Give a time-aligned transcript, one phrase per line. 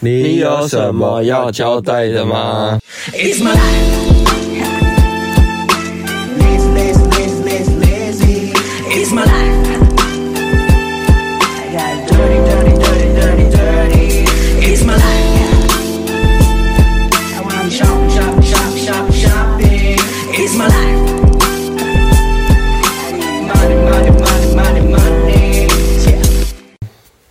[0.00, 2.78] 你有什么要交代的吗？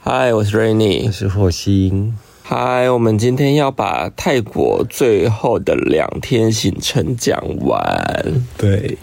[0.04, 2.14] 嗨，我是 Rainy，我是火星。
[2.50, 8.24] 嗨，我们今天要把泰国最后的两天行程讲完。
[8.58, 8.98] 对，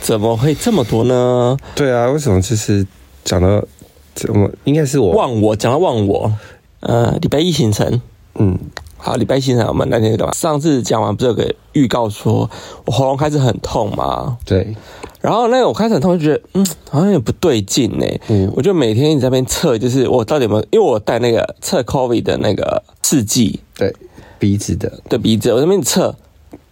[0.00, 1.56] 怎么会这么多呢？
[1.76, 2.84] 对啊，为什么就是
[3.22, 3.64] 讲到
[4.12, 6.32] 怎么应该是我忘我讲到忘我。
[6.80, 8.02] 呃，礼拜一行程，
[8.34, 8.58] 嗯，
[8.96, 10.32] 好，礼拜一行程我们那天干嘛？
[10.32, 12.50] 上次讲完不是有个预告说
[12.86, 14.36] 我喉咙开始很痛吗？
[14.44, 14.74] 对。
[15.20, 18.06] 然后那个我开始很痛，就觉得嗯，好像有点不对劲呢。
[18.28, 23.94] 嗯，我就每天一直在那边测，就是我到底有没有，因为我带那个测 COVID 的那个试剂，对，
[24.38, 26.14] 鼻子的，对鼻子，我在那边测，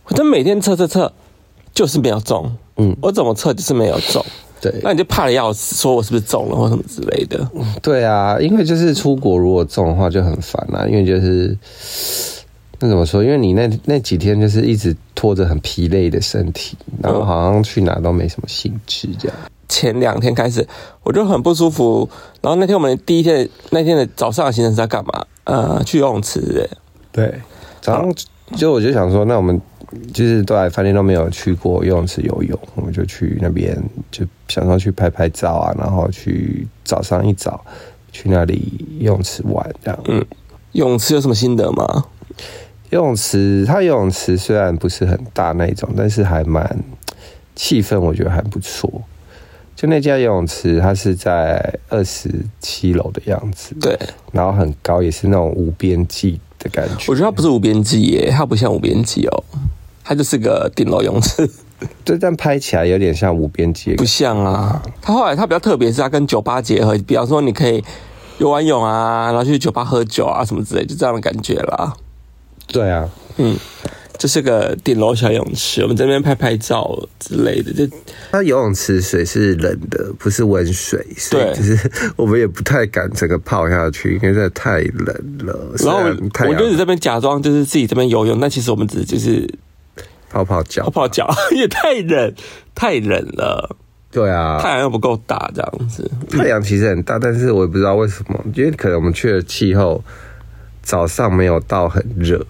[0.07, 1.13] 我就每天测测测，
[1.75, 2.51] 就是没有中。
[2.79, 4.25] 嗯，我怎么测就是没有中。
[4.61, 7.49] 对，那你就怕的要死，说我是不是中了或什么之类的。
[7.83, 11.57] 对啊，因为就是出国如果中的话就很烦啊，因为就是。
[12.81, 13.25] 那怎么说？
[13.25, 19.37] 因为你那那几天就是一直拖着很疲累的身体，然后好像去哪都没什么兴致这样。
[19.69, 20.67] 前两天开始
[21.03, 22.09] 我就很不舒服，
[22.41, 25.27] 然后那天我们第一天那天的早上的行程是在干嘛？
[25.45, 26.69] 呃，去游泳池。
[27.11, 27.35] 对，
[27.81, 28.15] 早上
[28.57, 29.61] 就我就想说，那我们
[30.15, 33.77] 就是都来饭店都没有去过游泳池游泳，我们就去那边
[34.11, 37.63] 就想说去拍拍照啊，然后去早上一早
[38.13, 40.01] 去那里游泳池玩这样。
[40.07, 40.25] 嗯，
[40.73, 42.05] 游泳池有什么心得吗？
[42.91, 46.79] 游泳池，它游泳池虽然不是很大那种，但是还蛮
[47.55, 48.91] 气氛，我觉得还不错。
[49.77, 53.97] 就那家游泳池，它是在二十七楼的样子，对，
[54.33, 57.05] 然后很高，也是那种无边际的感觉。
[57.09, 59.45] 我觉得它不是无边际耶，它不像无边际哦，
[60.03, 61.49] 它就是个顶楼泳池。
[62.05, 64.83] 对，但拍起来有点像无边际，不像啊。
[65.01, 67.85] 它后来它比较特别，是它跟酒吧结合，比方说你可以
[68.39, 71.93] 游完泳啊，然后去酒吧喝酒啊什么之类，就这样的感觉啦。
[72.69, 73.09] 对啊，
[73.39, 73.57] 嗯，
[74.19, 77.73] 这是个顶楼小泳池，我们这边拍拍照之类的。
[77.73, 77.97] 就
[78.31, 85.07] 它游泳池水是冷的，不是温水，所以就是 我们也不太敢整个泡下去，因为真的太冷
[85.47, 85.73] 了。
[85.79, 86.01] 然后
[86.47, 89.49] 我就在这边假装就是自己这边游泳，但其实我们只是就是
[90.29, 92.35] 泡泡脚，泡泡脚 也太冷，
[92.75, 93.77] 太冷了。
[94.11, 96.11] 对啊，太阳又不够大，这样子。
[96.31, 100.03] 太阳其实很大，但是我也不知道为什么，因为可能我们去的气候。
[100.89, 102.43] 早上没有到很热，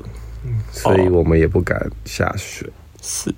[0.71, 2.71] 所以我们也不敢下水。
[3.03, 3.34] 是，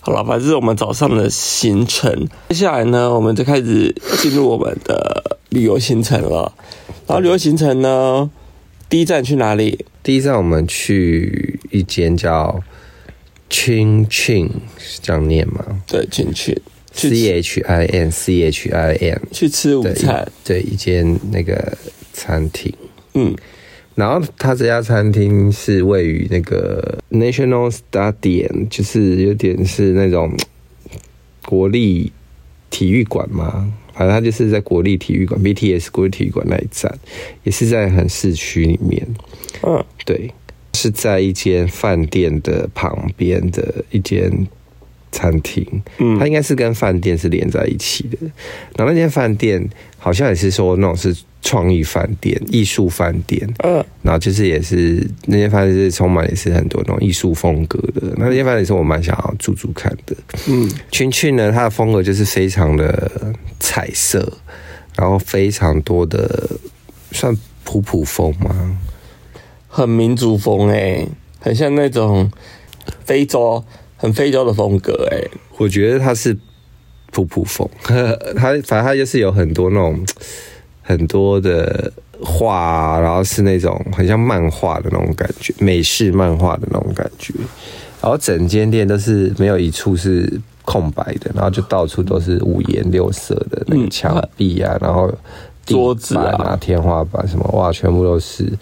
[0.00, 2.26] 好了，反正是我们早上的行程。
[2.48, 6.52] 接下来呢，我们就开始进入我们的旅游行程了。
[7.06, 8.28] 然后旅游行程呢，
[8.88, 9.86] 第一站去哪里？
[10.02, 12.60] 第一站我们去一间叫
[13.48, 15.64] Chin Chin，是这样念吗？
[15.86, 20.28] 对，Chin Chin，C H I N C H I N，去吃午餐。
[20.42, 21.78] 对，一间那个
[22.12, 22.74] 餐厅。
[23.14, 23.36] 嗯。
[23.94, 30.34] 然后他这家餐厅是位于那个 National Stadium，就是有点是那种
[31.44, 32.10] 国立
[32.70, 36.98] 体育馆嘛，反正他就是在国立体育馆 BTS 国立体育馆那一站，
[37.44, 39.06] 也是在很市区里面。
[39.62, 40.32] 嗯，对，
[40.72, 44.30] 是在一间饭店的旁边的一间
[45.12, 45.64] 餐厅。
[45.98, 48.16] 嗯，它应该是跟饭店是连在一起的。
[48.76, 49.64] 然后那间饭店
[49.98, 51.14] 好像也是说那种是。
[51.44, 58.14] 创意饭店、艺术饭店，嗯，然后就是也是那间饭店是充满也是很多那种艺术风格的。
[58.16, 64.32] 那间饭店是我蛮想要住住看的，嗯，群群呢，它的风格就是非常的彩色，
[64.96, 66.48] 然后非常多的
[67.10, 68.78] 算普普风吗？
[69.66, 71.08] 很民族风哎、欸，
[71.40, 72.30] 很像那种
[73.04, 73.64] 非洲
[74.02, 76.36] 很非洲的风格哎、欸，我觉得它是
[77.10, 77.66] 普普风，
[78.36, 80.04] 它反正它就是有很多那种。
[80.84, 87.32] 很多的画，然后是那种很像漫画的那种感觉，美式漫画的那种感觉。
[88.00, 90.28] 然后整间店都是没有一处是
[90.64, 95.08] 空白的，然后就到处都是五颜六色的那个墙壁啊，然后
[95.64, 98.52] 桌子啊、天花板什么，哇，全部都是，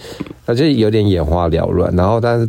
[0.45, 1.91] 那就有点眼花缭乱。
[1.97, 2.47] 然后，但是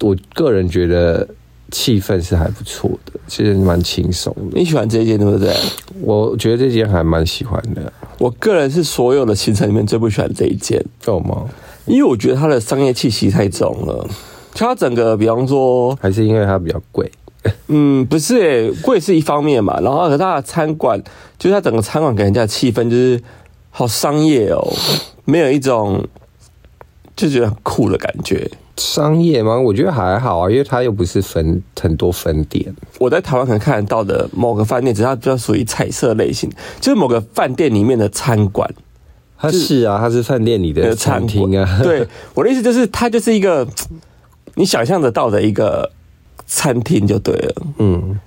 [0.00, 1.26] 我个人觉得。
[1.70, 4.58] 气氛是还不错的，其实蛮轻松的。
[4.58, 5.54] 你喜欢这间对不对？
[6.00, 7.92] 我觉得这间还蛮喜欢的。
[8.18, 11.44] 我个人是所有的行程里面最不喜欢这一间，懂吗？
[11.86, 14.08] 因为我觉得它的商业气息太重了。
[14.54, 17.10] 它整个，比方说，还是因为它比较贵。
[17.68, 19.78] 嗯，不是、欸，贵是一方面嘛。
[19.80, 21.00] 然后和它的餐馆，
[21.38, 23.22] 就是它整个餐馆给人家的气氛就是
[23.70, 24.66] 好商业哦，
[25.24, 26.02] 没有一种
[27.14, 28.50] 就觉得很酷的感觉。
[28.76, 29.58] 商业吗？
[29.58, 32.74] 我觉得还好啊，因为它又不是分很多分店。
[32.98, 36.50] 我在台湾可能看得到的某个饭店，只是它比较属于彩色类型，
[36.80, 38.68] 就是某个饭店里面的餐馆。
[39.38, 41.68] 它是啊，它是饭店里的餐厅啊。
[41.82, 43.66] 对，我的意思就是，它就是一个
[44.54, 45.90] 你想象得到的一个
[46.46, 47.62] 餐厅就对了。
[47.78, 48.18] 嗯。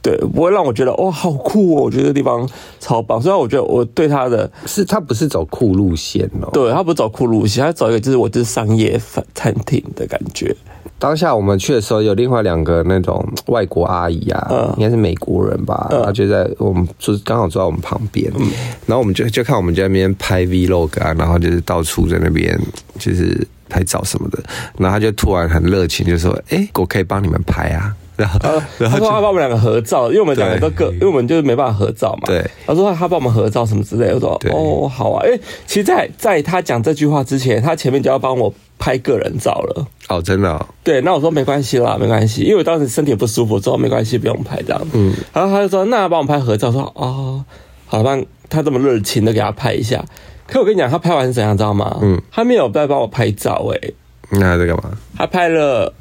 [0.00, 1.82] 对，不会让我觉得哇、哦，好酷哦！
[1.82, 2.48] 我觉得这地方
[2.78, 3.20] 超棒。
[3.20, 6.48] 虽然我觉得我对他的是，他不是走酷路线哦。
[6.52, 10.54] 对，他不是走酷路线，他走一个就是我就是商业饭餐厅的感觉。
[11.00, 18.46] 当下我们去的时候，有另外两个那种外国阿姨啊，嗯、应该是美国人吧，他、嗯、就在我们就是刚好坐在我们旁边，嗯、
[18.86, 22.58] 然后我们就就看我们在那边拍 vlog 啊，然后就是到处在那边
[22.98, 24.42] 就是拍照什么的，
[24.76, 28.38] 然后他就突然很热情，就说：“哎，我可以帮你们拍啊。”然后，
[28.78, 32.26] 然后他说他帮我们两个合照，因为我们两个都各，因为我们就是没办法合照嘛。
[32.26, 32.44] 对。
[32.66, 35.24] 他说他帮我们合照什么之类的，我说哦好啊。
[35.24, 39.86] 哎，其实在，在在他讲这句话之前，他前面就要帮我拍个人照了。
[40.08, 40.66] 哦，真的、哦。
[40.82, 44.82] 对，那我说没关系啦，没关系，因为我当时身体不舒服，之后没关系，不用拍这样。
[44.92, 45.14] 嗯。
[45.32, 47.44] 然后他就说，那帮我拍合照，说哦，
[47.86, 48.18] 好吧，
[48.48, 50.04] 他这么热情的给他拍一下。
[50.48, 51.98] 可我跟你讲，他拍完是怎样，知道吗？
[52.02, 52.20] 嗯。
[52.32, 53.92] 他没有再帮我拍照，哎。
[54.30, 54.90] 那他在干嘛？
[55.16, 55.94] 他拍了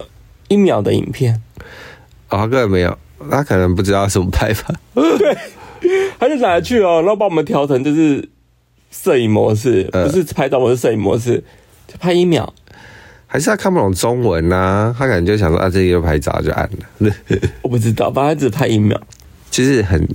[0.48, 1.42] 一秒的影片。
[2.30, 2.98] 哦，他根本没有，
[3.30, 4.74] 他可能不知道什么拍法。
[4.94, 5.38] 对，
[6.20, 8.28] 他就拿去哦，然后把我们调成就是
[8.92, 11.44] 摄影模式，呃、不是拍照模式，摄影模式，
[11.88, 12.54] 就拍一秒。
[13.30, 14.96] 还是他看不懂中文啊？
[14.98, 16.70] 他可能就想说啊，这个拍照就按
[17.00, 17.14] 了。
[17.62, 19.00] 我不知道，反正他只拍一秒，
[19.52, 20.08] 就是很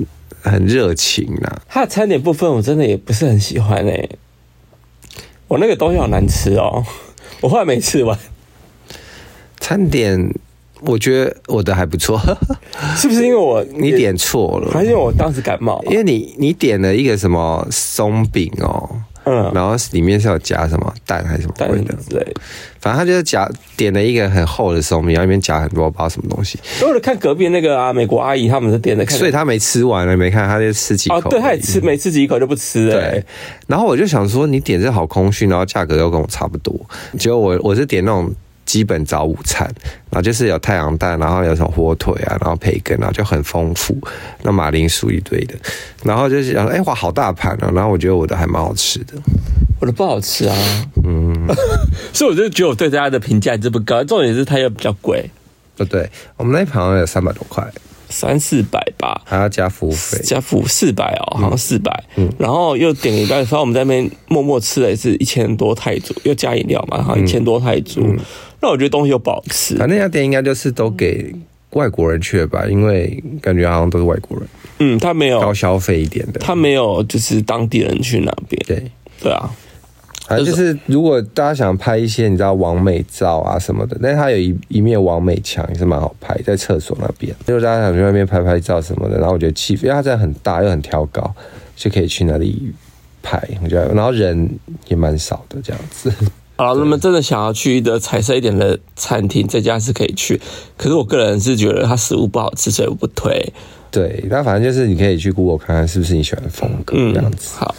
[0.42, 1.62] 很热情啊。
[1.68, 4.08] 他的餐点部分我真的也不是很喜欢哎，
[5.48, 6.84] 我那个东西好难吃哦，
[7.40, 8.18] 我后来没吃完。
[9.60, 10.34] 餐点。
[10.84, 12.20] 我觉得我的还不错，
[12.96, 14.70] 是不是因为我 你点错了？
[14.72, 15.82] 还是因为我当时感冒？
[15.88, 18.90] 因为你你点了一个什么松饼哦，
[19.24, 21.94] 嗯，然后里面是有夹什么蛋还是什么鬼的？
[22.10, 22.34] 对，
[22.80, 26.58] 反正他就是夹点了一个很厚的松饼，然后里面夹很多不知道什么东西。
[26.82, 31.18] 我看隔壁那个啊，美国阿姨他们是点的，所以他没吃完了，没看他就吃几口。
[31.18, 32.94] 哦，对，他也吃，没吃几口就不吃了。
[32.94, 33.24] 对，
[33.68, 36.74] 然后我就想说，你点这好空虚，然后价格又跟我差不多，
[37.18, 38.28] 结果我我是点那种。
[38.72, 39.70] 基本早午餐，
[40.08, 43.94] 然后就是有太阳蛋，然后有什么火腿啊，然后培根，啊就很丰富。
[44.40, 45.54] 那马铃薯一堆的，
[46.02, 47.70] 然后就是哎、欸，哇，好大盘啊！
[47.74, 49.12] 然后我觉得我的还蛮好吃的，
[49.78, 50.56] 我的不好吃啊。
[51.04, 51.46] 嗯，
[52.14, 55.28] 所以我就觉得我对大家的评价这不高，重点是它又比较贵。
[55.76, 56.08] 不对，
[56.38, 57.62] 我们那一盘好像有三百多块，
[58.12, 62.04] 三四百吧，还要加服务费，加服务四百哦，好像四百。
[62.16, 68.00] 嗯，然后又点一袋，反正我们在那边默默吃了也是一千多泰铢，又加饮料嘛，好像一千多泰铢。
[68.60, 69.74] 那我觉得东西又不好吃。
[69.76, 71.34] 反正那家店应该就是都给
[71.70, 74.46] 外国人去了吧，因为感觉好像都是外国人。
[74.78, 78.62] 嗯，他没有高消费一点的，他没有就是当地人去那边。
[78.66, 78.82] 对
[79.20, 79.50] 对啊，
[80.36, 87.34] 反正就是如果大家想拍一些你知道完美照啊什么的，但是他有一一面完美墙也是蛮好拍，在厕所那边。
[87.46, 91.34] 如果大家想去那边拍拍照什么的，然后我觉得气氛，因为它真的很大又很挑高，
[91.76, 92.72] 就可以去那里
[93.22, 93.42] 拍。
[93.62, 94.48] 我觉得，然后人
[94.88, 96.10] 也蛮少的这样子。
[96.56, 100.40] 好，那么真的想要去一个彩色一点的餐厅，这家是可以去。
[100.76, 103.52] 可是我个人是觉得它食物不好吃，所以我不推。
[103.90, 107.56] 对，那反正就是你可以去 Google 看看是不是你喜欢的风格这样子。
[107.56, 107.74] 嗯、好，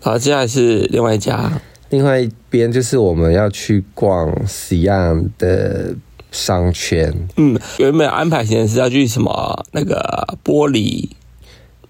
[0.00, 1.50] 好，接下来是另外一家，
[1.92, 5.94] 另外一边就是我们要去逛 Xi'an 的
[6.30, 7.14] 商圈。
[7.36, 11.08] 嗯，原本安排行程是要去什么那个玻璃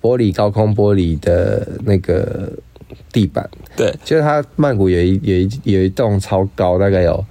[0.00, 2.53] 玻璃高空玻璃的那个。
[3.11, 7.25] 地板对，就是它曼谷有一有一有一栋超高，大概有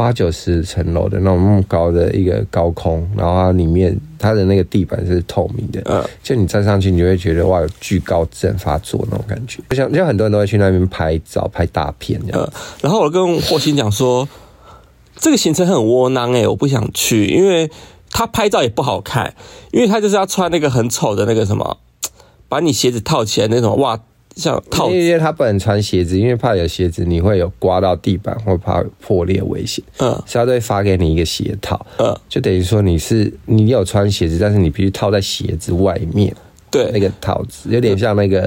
[0.00, 9.62] 八九十层楼的那种那么高的一个高空，然后它里面它的那个地板是透明的，嗯，就你站上去，你就会觉得哇，有惧高症发作那种感觉。
[9.68, 12.50] 就像就像很多人都会去那边拍照拍大片这样，嗯。
[12.80, 14.26] 然后我跟霍心讲说，
[15.16, 17.70] 这个行程很窝囊哎，我不想去，因为
[18.10, 19.34] 他拍照也不好看，
[19.70, 21.76] 因为他就是要穿那个很丑的那个什么，
[22.48, 24.00] 把你鞋子套起来那种哇。
[24.36, 29.84] 像套子，因为他不能穿鞋子，因为怕有鞋子你会有刮到地板或怕破裂危险。
[29.98, 31.84] 嗯，所以他都会发给你一个鞋套。
[31.98, 36.34] 嗯，就等于说你是你有穿鞋子，但是你必须套在鞋子外面。
[36.70, 38.42] 对，那个套子有点像那个、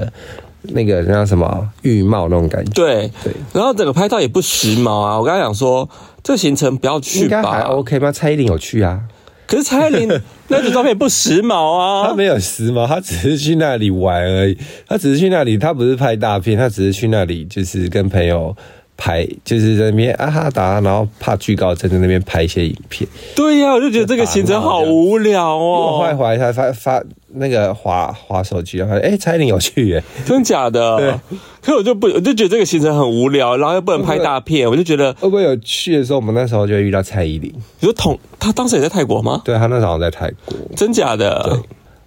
[0.62, 2.72] 嗯、那个叫什么浴帽那种感觉。
[2.72, 5.18] 对对，然后整个拍照也不时髦啊。
[5.18, 5.88] 我刚才讲说，
[6.22, 8.10] 这个行程不要去吧，应该还 OK 吗？
[8.10, 9.02] 蔡依林有去啊。
[9.46, 10.08] 可是蔡依林
[10.48, 14.56] 那组照片不时髦啊，他没有时髦，他只是去那里玩而已。
[14.86, 18.54] 他只是去那里，他不是拍大片，他只是去那里，就是跟朋友
[18.96, 23.08] 拍，就是在那边啊哈达，然后怕惧高症在那边拍一些影片。
[23.34, 25.92] 对呀、啊，我就觉得这个行程好无聊哦。
[25.92, 27.02] 我后来回来才发发
[27.34, 30.96] 那个滑滑手机，然后哎，蔡依林有去耶， 真假的？
[30.98, 31.14] 对。
[31.62, 37.50] 可我就不，我就觉得这个行程很无聊，然后又不能拍大片，我就觉得会不会有去的时候，我们那时候就会遇到蔡依林？
[37.80, 39.40] 你说同他当时也在泰国吗？
[39.44, 41.42] 对，他那时候在泰国，真假的？
[41.44, 41.58] 对。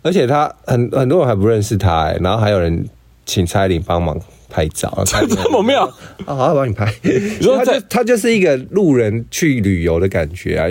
[0.03, 2.88] 而且他很很多人还不认识他，然后还有人
[3.25, 4.17] 请蔡依林帮忙。
[4.50, 5.86] 拍照，这么妙
[6.25, 6.36] 啊！
[6.36, 6.94] 好，我帮你拍。
[7.04, 10.66] 你说他就他就是一个路人去旅游的感觉啊！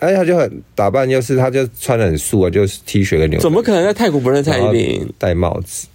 [0.00, 3.42] 而且，他就很打扮，就是他就穿的很素啊，就是 T 恤跟牛仔。
[3.42, 5.08] 怎么可能在泰国不认蔡依林？
[5.18, 5.86] 戴帽子，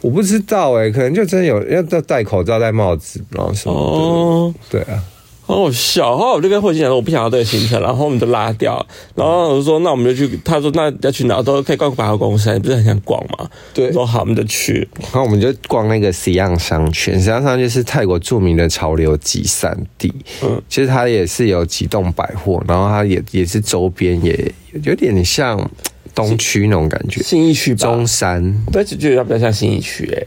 [0.00, 3.80] 我不知道哎、欸，可能就真的有要戴口罩、戴帽子，然后什么的。
[3.80, 5.02] 哦，对啊。
[5.46, 8.84] 好好笑，后来我就跟慧心讲说，我不想要这个行程，然后我们就拉掉。
[9.14, 10.36] 然后我就说，那我们就去。
[10.44, 11.40] 他说，那要去哪？
[11.40, 13.48] 都可以逛百货公司，你不是很想逛吗？
[13.72, 14.88] 对，说好，我们就去。
[15.00, 20.12] 然后我们就逛那个 Siam 商圈，Siam 商圈是泰国著名的潮流集散地。
[20.42, 25.70] 嗯，其实它也是有几栋百货，然后它也也是周边也有点像
[26.12, 30.26] 东区那种感觉，信义区吧，中山，对，就觉得比较像信义区诶。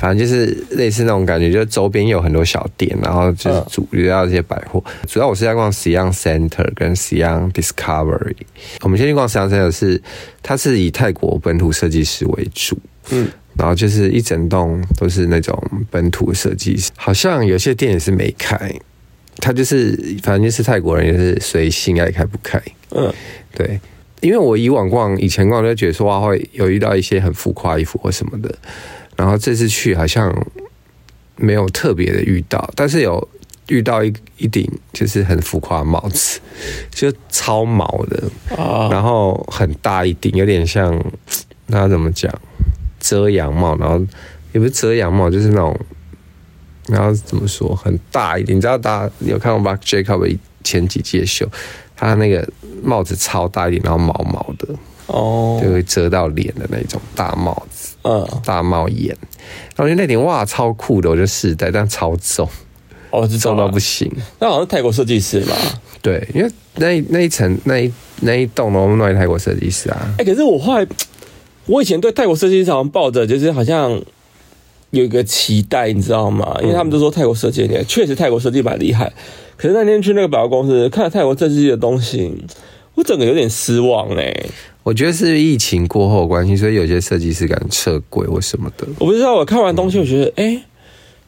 [0.00, 4.82] 反正就是类似那种感觉，就是周边有很多小店，然后就是主要这些百货。
[5.06, 8.34] 主要我是在逛 Siam Center 跟 Siam Discovery。
[8.80, 10.00] 我们先去逛 Siam Center，是
[10.42, 12.78] 它是以泰国本土设计师为主，
[13.10, 13.28] 嗯，
[13.58, 18.56] 然后就是一整栋都是那种本土设计师，好像有些店也是没开。
[19.36, 22.58] 他就是反正就是泰国人，也是随性爱开不开。
[22.92, 23.12] 嗯，
[23.54, 23.78] 对，
[24.22, 28.54] 因为我以往逛以前逛就觉得说哇会有遇到一些很浮夸衣服或什么的。
[29.20, 30.34] 然后这次去好像
[31.36, 33.28] 没有特别的遇到，但是有
[33.68, 36.40] 遇到一一顶就是很浮夸的帽子，
[36.90, 38.22] 就超毛的，
[38.90, 40.98] 然后很大一顶，有点像
[41.66, 42.32] 那怎么讲
[42.98, 44.02] 遮阳帽，然后
[44.52, 45.78] 也不是遮阳帽，就是那种，
[46.88, 51.46] 然后怎么说很大一顶，你知道大家有看过 Mark Jacobs 前几届秀，
[51.94, 52.48] 他那个
[52.82, 54.74] 帽子超大一顶，然后毛毛的。
[55.08, 59.08] 哦，就会遮到脸的那种大帽子，嗯，大帽檐，
[59.76, 62.48] 然后就那顶哇超酷的，我就试戴，但超重，
[63.10, 64.10] 哦，是重到不行。
[64.38, 65.54] 那好像是泰国设计师吧？
[66.00, 69.98] 对，因为那那一层那一那一栋我们弄泰国设计师啊。
[70.12, 70.86] 哎、欸，可是我后来，
[71.66, 73.90] 我以前对泰国设计师好像抱着就是好像
[74.92, 76.56] 有一个期待，你知道吗？
[76.62, 79.12] 因为他们都说泰国设计的确实泰国设计蛮厉害，
[79.58, 82.32] 可是那天去那个百货公司看了泰国设计的东西，
[82.94, 84.50] 我整个有点失望哎、欸。
[84.90, 88.84] 我觉得是疫情过后的关系，所以有些设计师敢撤柜或什么的。
[88.98, 90.62] 我不知道，我看完东西，我觉得，哎、嗯欸，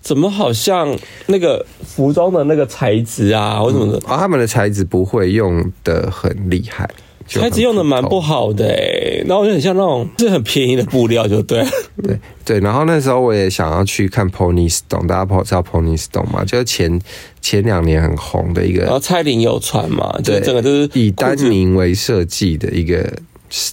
[0.00, 0.92] 怎么好像
[1.26, 6.90] 那个服装的那个材质啊，或什么的，啊、哦，他们的材质不会用的很厉害，
[7.28, 11.64] 材质用的蛮不好的、欸，然后我就很像那种是很便宜的布料，就对，
[12.02, 12.58] 对对。
[12.58, 16.44] 然后那时候我也想要去看 Pony Stone，大家知道 Pony Stone 吗？
[16.44, 17.00] 就是前
[17.40, 23.08] 前两年很红的一个，然后蔡琳有穿嘛，就整个就是以丹宁为设计的一个。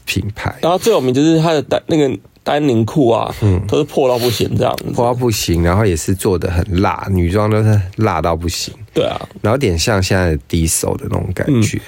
[0.05, 11.81] 品牌，然后最有名就是它的丹那个丹宁裤啊，嗯，都是破到不行这样子，破到不行，然后也是做的很辣，女装都是辣到不行，对啊，然后有点像现在的低手的那种感觉，嗯、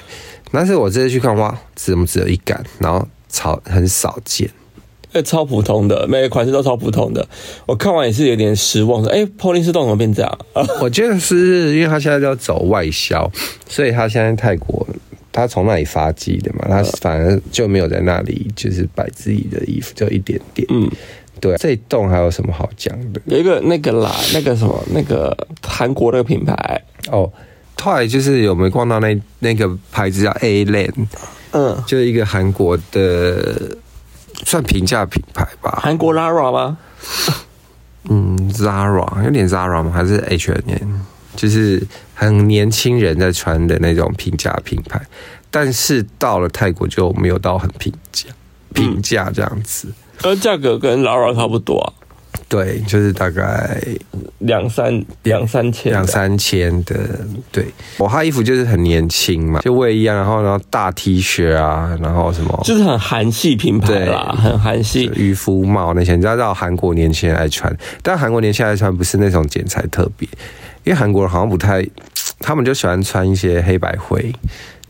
[0.52, 4.48] 但是我这次去看哇，怎么只有一杆，然后超很少见，
[5.12, 7.26] 哎，超普通的，每个款式都超普通的，
[7.66, 10.38] 我看完也是有点失望，说哎，Pony Stone 怎么变这样？
[10.80, 13.30] 我觉得是因为他现在就要走外销，
[13.68, 14.86] 所以他现在泰国。
[15.32, 20.66] 他从那里发迹的嘛，他反而就没有在那里就是摆自己的衣服，就一点点。
[20.70, 20.88] 嗯，
[21.40, 23.20] 对，这一栋还有什么好讲的？
[23.24, 25.36] 有一个那个啦，那个什么，那个
[25.66, 26.54] 韩国那个品牌
[27.10, 27.32] 哦，
[27.80, 31.06] 后来就是有没有逛到那那个牌子叫 A Land，
[31.52, 33.76] 嗯，就是一个韩国的
[34.44, 35.80] 算平价品牌吧。
[35.82, 36.78] 韩国 Zara 吗？
[38.10, 39.90] 嗯，Zara 有点 Zara 吗？
[39.90, 40.98] 还是 H&M？
[41.34, 41.82] 就是
[42.22, 45.00] 很年轻人在穿的那种平价品牌，
[45.50, 48.28] 但是到了泰国就没有到很平价，
[48.72, 49.88] 平价这样子，
[50.22, 51.92] 而价格跟 Lara 差不多啊。
[52.48, 53.80] 对，就是大概
[54.38, 56.94] 两三两三千，两三千的。
[57.50, 57.66] 对，
[57.98, 70.28] 我他衣服就是很年轻嘛，就卫衣啊，然后然后大 T 恤啊，然后什么，就是很韩系品牌啦，很韩系渔夫帽那些，你知道，到韩国年轻人爱穿，但韩国年轻人爱穿不是那种剪裁特别。
[70.84, 71.80] 因为韩国人好像不太，
[72.42, 74.34] 他们就喜欢穿一些黑白灰，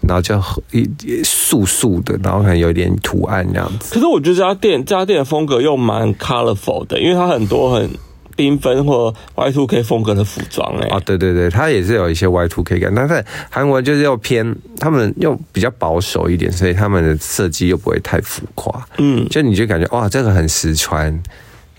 [0.00, 0.40] 然后就
[0.72, 0.88] 一
[1.22, 3.94] 素素的，然后可能有点图案这样子。
[3.94, 7.88] 可是我觉得这家店这家店的风格又蛮 colorful 的，因为它很多很
[8.34, 10.88] 缤纷或 Y two K 风格的服装哎。
[10.90, 18.84] 哦，对对对，它也是有一些 Y two K 感，但是韩国就是又偏，他们又比较保守一点，所以他们的设计又不会太浮夸。
[18.96, 21.22] 嗯，就你就感觉哇，这个很实穿。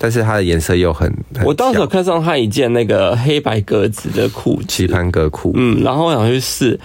[0.03, 6.77] 但是它的颜色又很，很我当时有看上他一件那个黑白格子的裤，棋盘格裤，嗯，然后我想去试，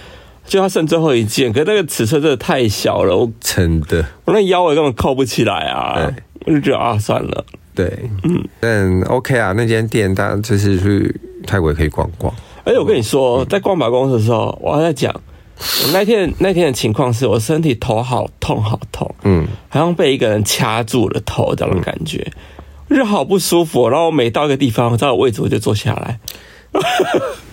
[0.45, 6.09] 就他剩最后一件，可是那个尺寸真的太小了，我真的，我那腰围根本扣不起来啊，
[6.45, 7.45] 我就觉得啊，算了。
[7.75, 7.91] 对，
[8.23, 11.13] 嗯，但 OK 啊，那间店大家就是去
[11.45, 12.33] 泰国也可以逛逛。
[12.63, 15.13] 而且我跟你说，在逛百货公司的时候，我还在讲，
[15.57, 22.25] 我那天那天的情况是我身体头好痛好痛，嗯，好像被一个人掐住了头这种感觉，
[22.57, 22.58] 嗯、
[22.89, 23.87] 我就好不舒服。
[23.89, 26.19] 然后我每到一个地方，找个位置我就坐下来。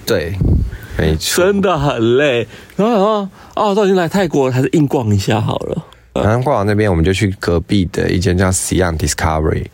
[0.04, 0.34] 对，
[0.98, 2.46] 没错，真的很累。
[2.76, 5.84] 然后然后哦，都已经来泰国了，还是硬逛一下好了。
[6.14, 9.66] 然后逛完那边，我们就去隔壁的一间叫 Siam Discovery。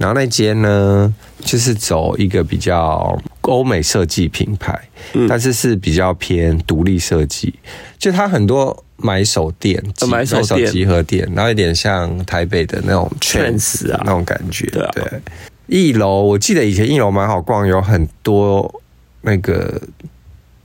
[0.00, 4.74] 然后那间呢，就是走一个比较欧美设计品牌，
[5.12, 7.52] 嗯、但是是比较偏独立设计。
[7.98, 9.78] 就它很多买手店、
[10.08, 14.64] 买手集合店，然后有点像台北的那种 Trends 啊那种感觉。
[14.68, 15.20] 对，啊、对，
[15.66, 18.82] 一楼我记得以前一楼蛮好逛，有很多
[19.20, 19.78] 那个，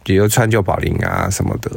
[0.02, 1.72] 比如川久保玲啊什么的。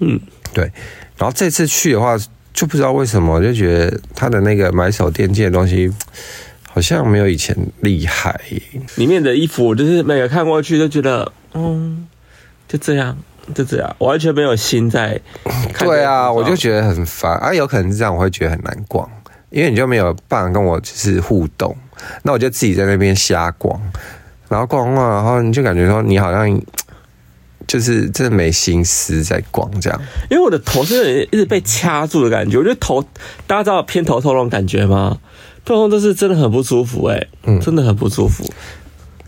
[0.00, 0.20] 嗯，
[0.52, 0.70] 对。
[1.16, 2.18] 然后这次去的话，
[2.52, 5.90] 就不知道为什么，就觉得它的那个买手店这些东西。
[6.70, 8.38] 好像没有以前厉害。
[8.96, 12.06] 里面的衣服，我就是每个看过去都觉得，嗯，
[12.68, 13.16] 就这样，
[13.54, 15.20] 就这样，完全没有心在。
[15.78, 17.52] 对啊，我就觉得很烦啊。
[17.52, 19.08] 有可能是这样，我会觉得很难逛，
[19.50, 21.76] 因为你就没有办法跟我就是互动。
[22.22, 23.80] 那我就自己在那边瞎逛，
[24.48, 26.60] 然后逛逛，然后你就感觉说你好像
[27.66, 30.00] 就是真的没心思在逛这样。
[30.30, 33.02] 因为我的头是一直被掐住的感觉，我觉得头，
[33.48, 35.18] 大家知道偏头痛那种感觉吗？
[35.68, 38.44] 通通都是真的很不舒服哎、欸，嗯，真的很不舒服。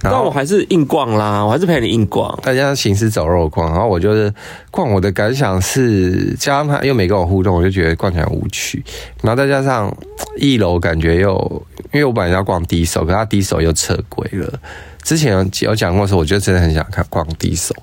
[0.03, 2.35] 但我还是硬逛啦，我还是陪你硬逛。
[2.43, 4.33] 大家行尸走肉逛，然后我就是
[4.71, 4.91] 逛。
[4.91, 8.83] 我的感想是，加上他又没跟我互动，我就觉得逛起来无趣。
[9.21, 9.95] 然后再加上
[10.39, 14.59] 一楼感觉又，因为我本来要逛低手，可他低手又撤柜了。
[15.03, 17.75] 之前有有讲过说，我就真的很想看逛低手，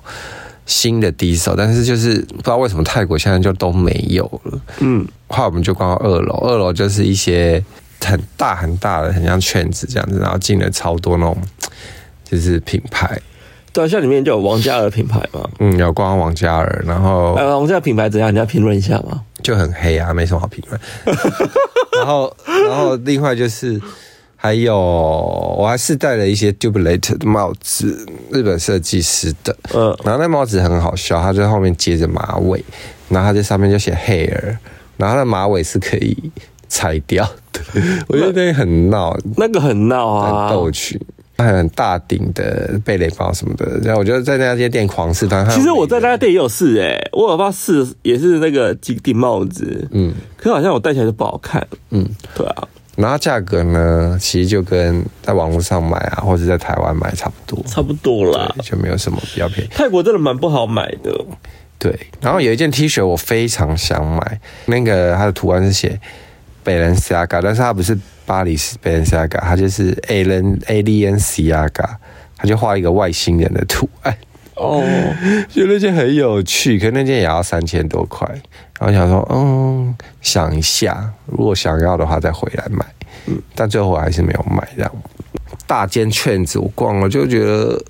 [0.65, 4.59] 新的低手，但是就是不知道为什么泰国现在就都没有了。
[4.79, 7.63] 嗯，后来我们就逛到二楼，二楼就是一些。
[8.07, 11.37] 很大很大的，很像圈子这样子，然后进了超多那种，
[12.23, 13.19] 就是品牌。
[13.73, 15.47] 对啊，像里面就有王嘉尔品牌嘛。
[15.59, 18.33] 嗯，有逛王嘉尔，然后呃，王嘉尔品牌怎样？
[18.33, 19.21] 你要评论一下吗？
[19.43, 20.81] 就很黑啊，没什么好评论。
[21.95, 23.79] 然后，然后另外就是
[24.35, 29.55] 还有，我还是戴了一些 Dublate 的帽子，日本设计师的。
[29.75, 32.63] 嗯，然后那帽子很好笑，它在后面接着马尾，
[33.09, 34.57] 然后它在上面就写 Hair，
[34.97, 36.31] 然后它的马尾是可以。
[36.69, 37.61] 拆掉的，
[38.07, 40.99] 我觉得那个很闹，那个很闹啊，很逗趣，
[41.37, 43.79] 还有很大顶的贝雷包什么的。
[43.83, 52.67] 然后我觉得在那家店狂试，但其实我在那家店也有试哎、欸，我有发试也是那个几顶帽子，嗯，可是好像我戴起来就不好看，嗯，对啊。
[52.97, 59.69] 然后价格呢，其实就跟在网络上买啊，或者在台湾买差不多，差不多啦，就没有什么比较便宜。
[59.71, 61.15] 泰国真的蛮不好买的，
[61.77, 61.95] 对。
[62.19, 65.99] 然后有一件 T 恤我非常想买，那个它的图案是写。
[66.67, 71.95] Balenciaga，但是他不是巴黎是 Balenciaga，它就是 Alien Aliensiaga，
[72.35, 74.13] 他就画一个外星人的图案。
[74.55, 74.83] 哦，
[75.47, 78.27] 就那件很有趣，可那件也要三千多块。
[78.79, 82.85] 然后想说，嗯，想一下，如果想要的话再回来买。
[83.27, 84.67] 嗯，但最后我还是没有买。
[84.75, 84.91] 这样
[85.65, 87.81] 大间圈子我逛了，就觉得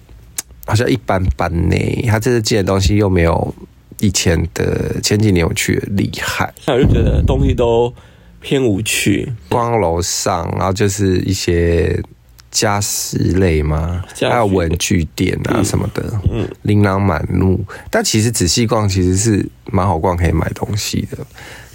[0.67, 1.75] 好像一般般呢。
[2.07, 3.55] 他这次进的东西又没有
[3.99, 7.91] 以前的前几年我去的厉害， 那我就觉得东西都。
[8.39, 12.01] 偏无趣，光楼上，然后就是一些
[12.49, 17.59] 家饰类嘛，还有文具店啊什么的，嗯，琳琅满目。
[17.91, 21.17] 但其实仔细逛，其实是蛮好逛，可以买东西的。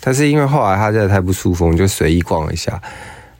[0.00, 2.80] 但是因为后来他真的太不舒服，我们就随意逛一下。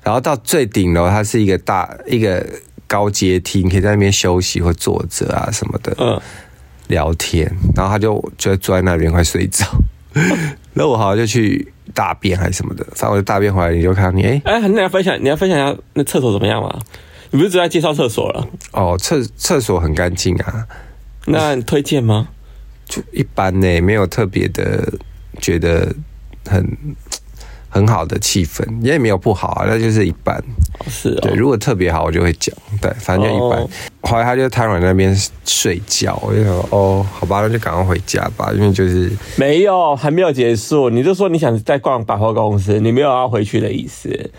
[0.03, 2.45] 然后到最顶楼，它是一个大一个
[2.87, 6.21] 高阶梯，你可以在那边休息或坐着啊什么的，嗯，
[6.89, 7.51] 聊天。
[7.75, 9.65] 然后他就就坐在那边快睡着，
[10.75, 11.72] 然后我好像就去。
[11.95, 16.79] 大便还是什么的，反正我就大便回来，你就看到你哎哎，那你要分享，你要分享一下那厕所怎么样吗？
[17.31, 18.49] 你不是只在介绍厕所了？
[18.73, 20.67] 哦，厕厕所很干净啊，
[21.27, 22.29] 那你推荐吗？
[22.87, 24.93] 就一般呢，没有特别的
[25.41, 25.95] 觉得
[26.47, 26.67] 很。
[27.75, 30.39] 很好的气氛，也没有不好啊，那就是一般。
[30.89, 32.55] 是啊、哦，对，如果特别好，我就会讲。
[32.83, 33.63] 对，反正就一般。
[33.63, 33.69] 哦、
[34.03, 40.91] 后来他就瘫软在那边睡觉，我就说哦，好吧，那就赶快回家吧，因为就是没有，还没有结束。
[40.91, 44.31] 你就说你想再逛百货公司，你没有要回去的意思。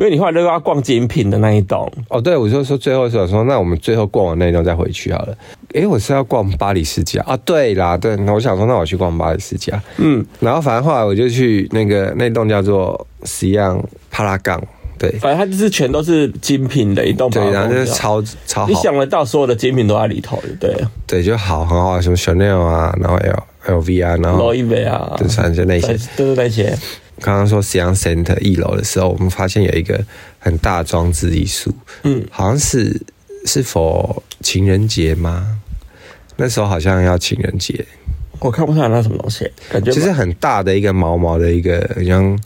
[0.00, 1.86] 因为你后来都要逛精品的那一栋。
[2.08, 5.36] 哦，对，我就说最后是说，那我们最后逛完那一栋再回去好了。
[5.74, 7.22] 诶，我是要逛巴黎世家。
[7.26, 14.62] 啊，对啦，对，那我想说，那我去逛巴黎世家，嗯，然后反正后来我就去那个那栋叫做 Siam Paragon，
[14.98, 20.74] 对，反正它就是全都是精品的一栋，对，然后就是超超好，你想得到所有的精品都在里头，对，
[21.06, 26.74] 对，就好很好，什么 Chanel 啊，然后 L L V 啊，然后 Louis V 啊，就反正那些，都是那些。
[27.20, 30.02] 刚刚说 Siam Center 一楼的时候，我们发现有一个
[30.38, 33.00] 很大的装置艺术，嗯，好像是
[33.46, 35.58] 是否情人节吗？
[36.36, 37.84] 那时候好像要情人节，
[38.38, 42.38] 我看不出来那什么东西，感觉就是很大的一个毛毛的一个像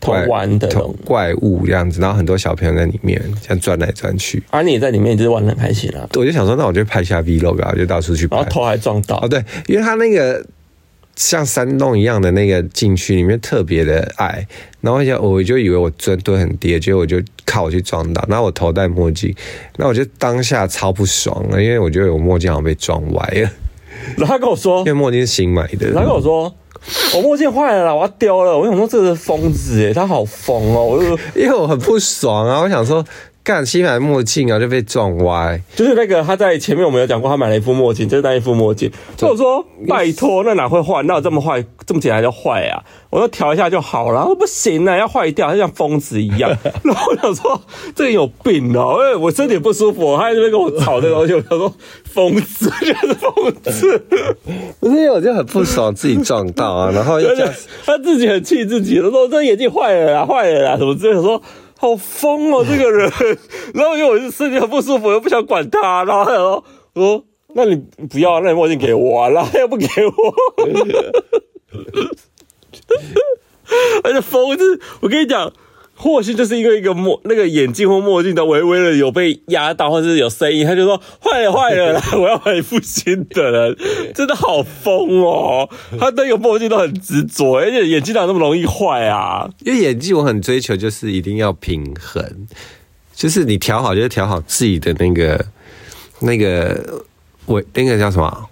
[0.00, 0.68] 头玩的
[1.04, 6.08] 怪物这样子，然后很多小朋友在里面这样转来转去，而、啊、你也在里面，就是玩的很开心啊。
[6.14, 9.18] 我就想说，那我就拍一下 Vlog 啊，就到处去拍，然后头还撞到。
[9.20, 10.46] 哦，对，因为他那个
[11.20, 14.46] 像山洞一样的那个禁区里面特别的矮，
[14.80, 19.34] 然后我我就以为我蹲蹲很低，结果我就靠我去撞到，然后我头戴墨镜，
[19.76, 23.50] 那我就当下超不爽了，因为我觉得我墨镜好像被撞歪了。
[24.16, 26.54] 然后他跟我说，因为墨镜是新买的，他跟我说。
[27.14, 28.56] 我墨镜坏了啦，我要丢了。
[28.56, 30.82] 我想说这是疯子哎，他好疯哦！
[30.82, 33.04] 我就 因为我很不爽啊，我想说
[33.50, 38.88] 干新买墨镜啊就被撞歪，就是那个他在前面我们有讲过，他买了一副墨镜，就是那一副墨镜。
[39.16, 41.02] 所以我说拜托，那哪会坏？
[41.02, 41.64] 哪有这么坏？
[41.84, 42.80] 这么简单就坏啊？
[43.10, 44.20] 我说调一下就好了。
[44.20, 46.56] 我说不行啊，要坏掉，就像疯子一样。
[46.84, 47.60] 然后我想说
[47.96, 51.34] 这个有病哦，因为我身体不舒服，他在那边跟我吵这个东西。
[51.34, 54.04] 我想说疯子就是疯子，
[54.78, 57.52] 不是我就很不爽自己撞到啊，然后又这样
[57.84, 61.20] 他自己很气自己，他说这眼镜坏了啦，坏了啦，什么之类的。
[61.20, 61.42] 说
[61.80, 63.10] 好疯哦，这个人。
[63.72, 67.74] 然后因为我是身体很不舒服，我又不想管他，然后他说我说那你
[68.10, 70.12] 不要，那你墨镜给我，然后 他又不给我。
[74.04, 75.50] 而且疯子，我跟你讲，
[76.02, 83.76] 或许就是因为一个墨那个眼镜或墨镜的微微的有被压到，或者是有声音，他就说坏了坏了啦， 我要买一副新的了，
[84.14, 85.68] 真的好疯哦！
[85.98, 89.50] 他那个墨镜都很执着，而且眼镜哪那么容易坏啊？
[89.62, 92.46] 因为眼镜我很追求，就是一定要平衡，
[93.14, 95.44] 就是你调好，就是调好自己的那个
[96.20, 97.04] 那个
[97.44, 98.48] 纬，那个叫什么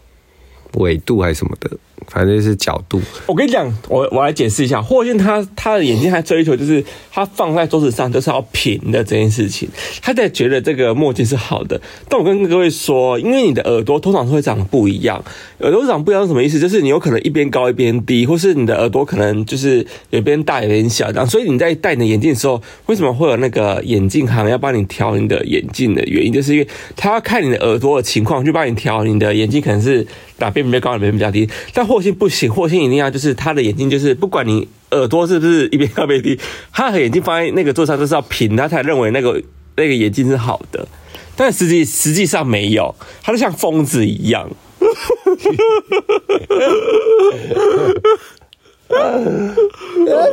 [0.75, 1.71] 纬度还是什么的。
[2.11, 3.01] 反正是角度。
[3.27, 4.81] 我跟你讲，我我来解释一下。
[4.81, 9.69] 霍信他他的眼镜还追求就是他放在桌子上就是要平的这件事情，
[10.01, 11.81] 他在觉得这个墨镜是好的。
[12.09, 15.23] 但我跟各位说，因为你的耳朵通常会长不一样，
[15.59, 16.59] 耳朵长不一样是什么意思？
[16.59, 21.27] 就是你有可能一边高一边低，或是你的耳朵可能就是有边大有边小这样。
[21.27, 30.07] 所以你在戴你的眼镜的时候，为什么会有那个眼镜行要帮你调你的眼镜的原因，就是因为他要看你的耳朵的情况去帮你调你的眼镜，可能是
[30.39, 31.49] 哪边比较高，哪边比较低。
[31.73, 36.41] 但霍信不行，霍信一定要就是他的眼睛，就是不管你耳朵是不是一边高一边低，
[36.73, 39.43] 他的眼睛放在那个桌上都是要平，他才认为那个
[39.77, 40.89] 那个眼睛是好的。
[41.37, 44.51] 但实际实际上没有，他就像疯子一样。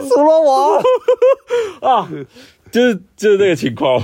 [0.09, 0.81] 除了我
[1.81, 2.09] 啊，
[2.71, 4.01] 就是就是这个情况。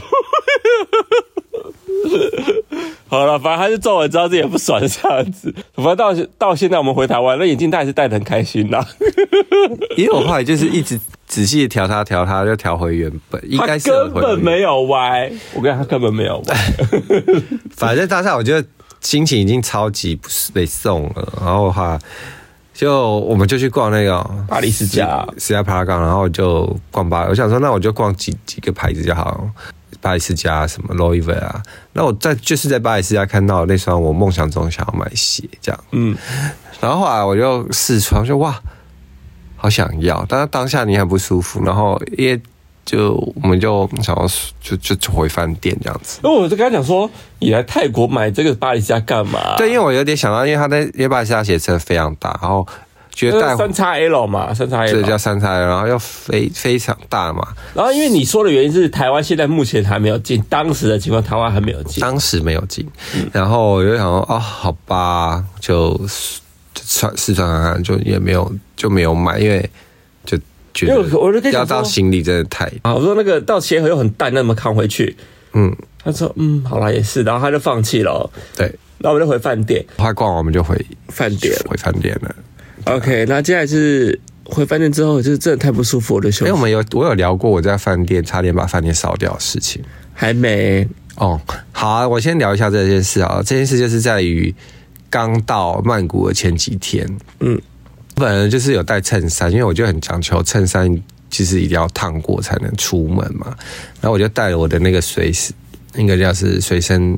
[3.08, 5.54] 好了，反正他是做完之后自己也不爽这样子。
[5.76, 8.82] 反正到到现在我们回台湾，那眼镜他还是戴的很开心呐。
[9.98, 10.98] 因为我后来就是一直
[11.28, 15.30] 仔细调它调它，就调回原本，应该是根本没有歪。
[15.54, 16.56] 我跟他根本没有歪。
[17.76, 18.66] 反正当下我觉得
[19.02, 22.00] 心情已经超级不是被送了，然后的话
[22.74, 27.30] 就我们就去逛那个巴黎世家，世家帕拉冈，然后就逛巴黎。
[27.30, 29.50] 我想说，那我就逛几几个牌子就好。
[30.02, 31.62] 巴黎世家什么 Loewe 啊，
[31.94, 36.18] 那我在就是在巴黎世家看到那双我梦想中想要买鞋这样，嗯，
[36.80, 38.60] 然后后来我就试穿，说哇，
[39.56, 42.42] 好想要，但是当下你很不舒服，然后因为
[42.84, 44.28] 就我们就想要
[44.60, 46.20] 就就就回饭店这样子。
[46.24, 47.10] 那我就跟他讲说，
[47.40, 49.56] 你来泰国买这个巴黎世家干嘛？
[49.58, 52.68] 对，因为我有点想到，因为他在因为巴黎世家鞋真的非常大，然后。
[53.12, 57.48] 觉得三叉 L 嘛，三叉 L，这叫三叉 L，然后又非非常大嘛。
[57.74, 62.88] 然后因为你说的原因是台湾现在目前还没有进，当时的情况台湾还没有进，当时没有进。
[63.32, 66.00] 然后我就想说，哦，好吧，就
[66.74, 69.70] 穿试穿看看，就也没有就没有买，因为
[70.26, 70.38] 就
[70.74, 72.66] 觉得要到行李真的太……
[72.82, 75.16] 啊，我说那个到鞋盒又很淡，那么扛回去，
[75.54, 78.30] 嗯，他说嗯，好啦，也是，然后他就放弃了。
[78.56, 78.66] 对，
[79.00, 80.76] 然后我们就回饭店，快逛完我们就回
[81.10, 82.34] 饭店，回饭店了。
[82.86, 86.30] OK，那接下来是回饭店之后，就是真的太不舒服了。
[86.30, 91.40] 因为我们有我有聊过我在饭店差点把饭店烧掉的事情，还没哦。
[91.72, 93.42] 好啊，我先聊一下这件事啊。
[93.46, 94.54] 这件事就是在于
[95.10, 97.08] 刚到曼谷的前几天，
[97.40, 97.62] 嗯，
[98.16, 100.94] 本来就是有带衬衫，因为我就很讲求衬衫
[101.30, 103.56] 就是一定要烫过才能出门嘛。
[104.02, 105.54] 然后我就带了我的那个随身，
[105.94, 107.18] 那个叫是随身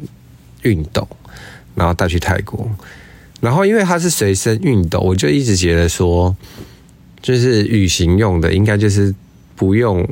[0.64, 1.08] 运动，
[1.74, 2.70] 然后带去泰国。
[3.44, 6.34] 然后，因为它是随身熨斗，我就一直觉得说，
[7.22, 9.14] 就是旅行用的，应该就是
[9.54, 10.08] 不用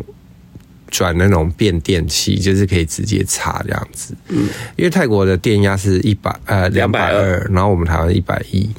[0.90, 4.14] 转那种变电器，就是可以直接插这样子。
[4.28, 8.70] 嗯，因为泰国的电压是一百呃两百二，然后我们台湾一百一，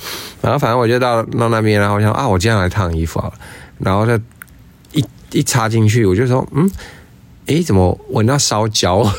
[0.42, 3.34] 然后反正我就到到那边，然后我想啊，我今天来烫衣服好了，
[3.78, 4.14] 然后就
[4.92, 6.70] 一一插进去，我就说，嗯，
[7.46, 9.10] 哎、欸，怎么闻到烧焦？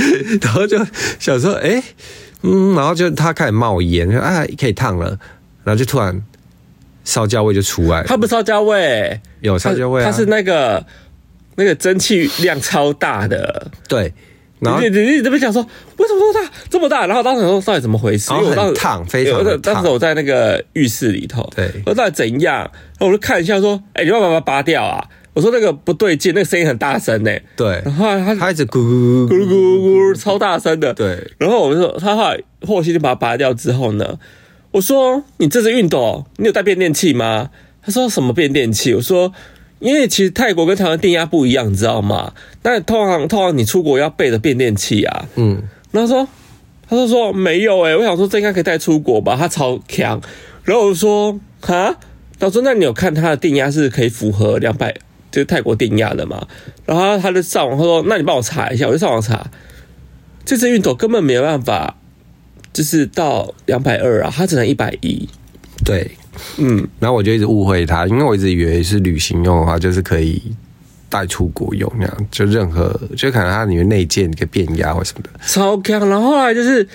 [0.42, 0.76] 然后就
[1.18, 1.84] 想说，哎、欸，
[2.42, 5.18] 嗯，然后就它开始冒烟，说啊，可以烫了，
[5.64, 6.22] 然后就突然
[7.04, 8.04] 烧焦味就出来了。
[8.06, 10.84] 它不烧焦味，有烧焦味、啊，它是那个
[11.56, 14.12] 那个蒸汽量超大的，对。
[14.60, 15.62] 然后你你你这边讲说，
[15.98, 17.06] 为什么这么大这么大？
[17.06, 18.32] 然后当时说到底怎么回事？
[18.32, 19.74] 因为我当时烫，非常的烫。
[19.74, 22.56] 当时我在那个浴室里头，对，我说到底怎样？
[22.62, 25.04] 然后我就看一下，说，哎、欸，你要把它拔掉啊？
[25.38, 27.30] 我说那个不对劲，那个声音很大声呢。
[27.54, 30.92] 对，然后他他一直咕咕咕咕咕咕，超大声的。
[30.92, 34.18] 对，然后我就说，他后来霍希就把它拔掉之后呢，
[34.72, 37.50] 我说你这是运动，你有带变电器吗？
[37.80, 38.92] 他说什么变电器？
[38.94, 39.32] 我说。
[39.80, 42.32] 因为其实泰国跟台湾电压不一样，你知道吗？
[42.60, 46.26] 但通常通常你出国要备的变电器啊，嗯，然后说，
[46.90, 50.20] 他就说没有诶、欸、我想说这应该可以带出国吧，他超强，
[50.64, 51.96] 然后我就说哈，
[52.40, 54.92] 他说那你有看它的电压是可以符合两百，
[55.38, 56.44] 就是泰国电压的嘛？
[56.84, 59.48] 然后他就上网，他说那你帮我查一下，我就上网查，
[60.44, 61.96] 这只熨斗根本没有办法，
[62.72, 65.28] 就是到两百二啊，它只能一百一，
[65.84, 66.10] 对。
[66.56, 70.42] 嗯，然后我就一直误会他，因为我一直以为是旅行用的话，就是可以
[71.08, 76.08] 带出国用那样，就任何就可能它里面内建一个变压或什么的，超强。
[76.08, 76.88] 然后后来就是，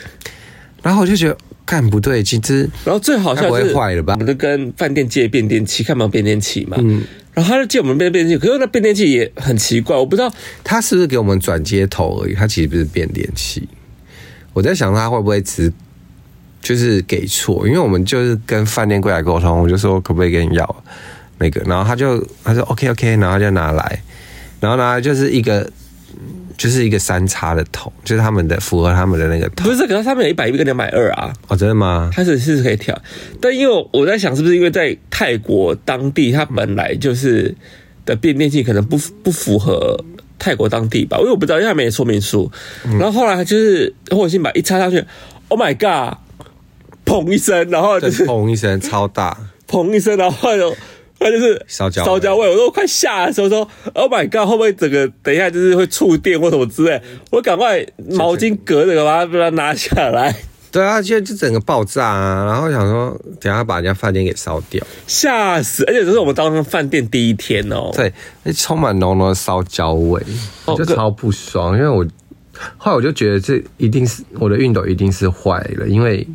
[0.81, 4.13] 然后我就觉得干不对，其实然后最好笑是坏了吧？
[4.13, 6.77] 我们就跟饭店借变电器，看有没有变电器嘛。
[6.79, 10.31] 嗯，然后他就借我们变变电器，可是那变电器也很奇怪，我不知道
[10.63, 13.67] 他是不是给我们转接头而已，他其实不是变电器。
[14.53, 15.71] 我在想他会不会只。
[16.61, 20.83] 就是给错，因为我们就是跟饭店柜台沟通，我就说可不可以跟你要
[21.37, 24.01] 那个，然后他就他说 OK OK，然后就拿来，
[24.61, 25.69] 然后拿来就是一个
[26.57, 29.69] 就是一个三叉的头，就是他们的符合他们的那个头。
[29.69, 31.33] 不是，可是他们有一百一跟两百二啊。
[31.47, 32.09] 哦，真的吗？
[32.13, 32.99] 它是是可以调，
[33.41, 37.53] 但因为我在想，是不是因为在泰国当地，它本来就是
[38.05, 40.03] 的变电器可能不不符合
[40.37, 41.17] 泰国当地吧？
[41.19, 42.51] 因为我不知道，因为它没有说明书。
[42.99, 45.03] 然后后来就是霍信把一插上去
[45.49, 46.17] ，Oh my god！
[47.05, 49.37] 砰一声，然后就是砰一声，超大，
[49.67, 50.73] 砰一声，然后他就
[51.23, 57.01] 他就是烧焦烧焦味，我都快吓的时候说，Oh my god，会不会整个等一下就是会触电或什么之类？
[57.31, 60.35] 我赶快毛巾隔着把它把它拿下来。
[60.69, 62.45] 对啊，就就整个爆炸啊！
[62.45, 65.83] 然后想说，等下把人家饭店给烧掉，吓死！
[65.85, 68.11] 而且这是我们当饭店第一天哦，对，
[68.53, 70.21] 充满浓浓的烧焦味，
[70.75, 71.77] 就超不爽。
[71.77, 72.05] 因为我
[72.77, 76.27] 后来我就觉得这一定是我的熨斗一定是坏了，因为。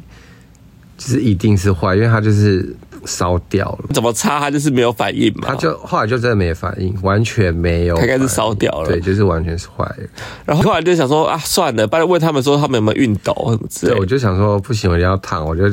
[1.01, 3.89] 就是一定是坏，因为它就是烧掉了。
[3.93, 5.49] 怎么擦它就是没有反应嘛？
[5.49, 7.97] 它就后来就真的没反应，完全没有。
[7.97, 8.89] 它应该是烧掉了。
[8.89, 9.97] 对，就是完全是坏了。
[10.45, 13.97] 然后后来就想说啊，算了，不然问他们说他们有没有熨斗什么之类的。
[13.97, 15.65] 对，我就想说不行，我一定要烫，我就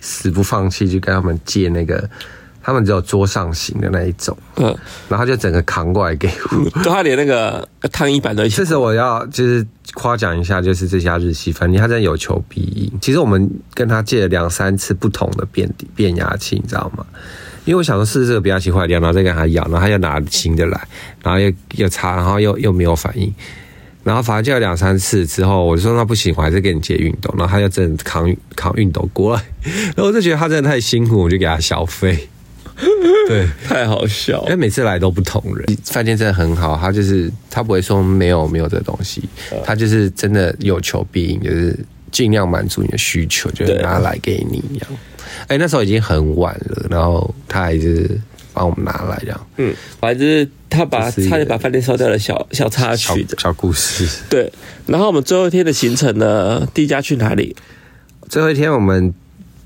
[0.00, 2.08] 死不放弃，就跟他们借那个。
[2.64, 4.64] 他们只有桌上型的那一种，嗯，
[5.08, 8.48] 然后他就整个扛过来给我， 就他连那个烫衣板都。
[8.48, 12.90] 其实我要就是夸奖一下，就是这家日系饭店，他真的有求必应。
[13.02, 17.04] 其实我们跟他借了两三次不同的变变压器，你知道吗？
[17.66, 20.88] 因为我想说试试这个变压器坏掉，然后再跟他要，然后他又拿新的来，
[21.22, 23.30] 然后又又插，然后又又没有反应，
[24.02, 29.42] 然后反正借了两三次之后，我就说那不行，我还是给你借熨斗，然后他就真的扛扛熨斗过来，
[29.96, 32.28] 然后我就觉得他真的太辛苦，我就给他小费。
[33.28, 35.64] 对，太好笑，因为每次来都不同人。
[35.84, 39.22] 饭店真的很好，他就是他不会说没有没有这个东西，
[39.64, 41.78] 他就是真的有求必应，就是
[42.10, 44.88] 尽量满足你的需求，就是拿来给你一样。
[45.46, 48.20] 哎，那时候已经很晚了，然后他还是
[48.52, 49.46] 帮我们拿来这样。
[49.56, 54.06] 嗯，反正就是他把差点把饭店烧掉的小小插曲的小，小故事。
[54.28, 54.52] 对，
[54.86, 57.54] 然后我们最后一天的行程呢，第一家去哪里？
[58.28, 59.12] 最后一天我们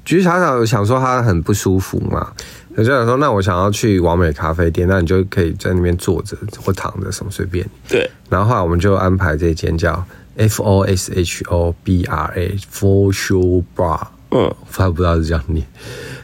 [0.04, 2.32] 其实常常想说他很不舒服嘛。
[2.78, 7.68] 我就想说，那我想要去完美咖啡店，那你就可以在那边坐着或躺着，什么随便。
[7.88, 8.08] 对。
[8.30, 14.06] 然后后来我们就安排这间叫 F O S H O B R A，Fosho Bar。
[14.30, 15.66] 嗯，我还不知道是这样念。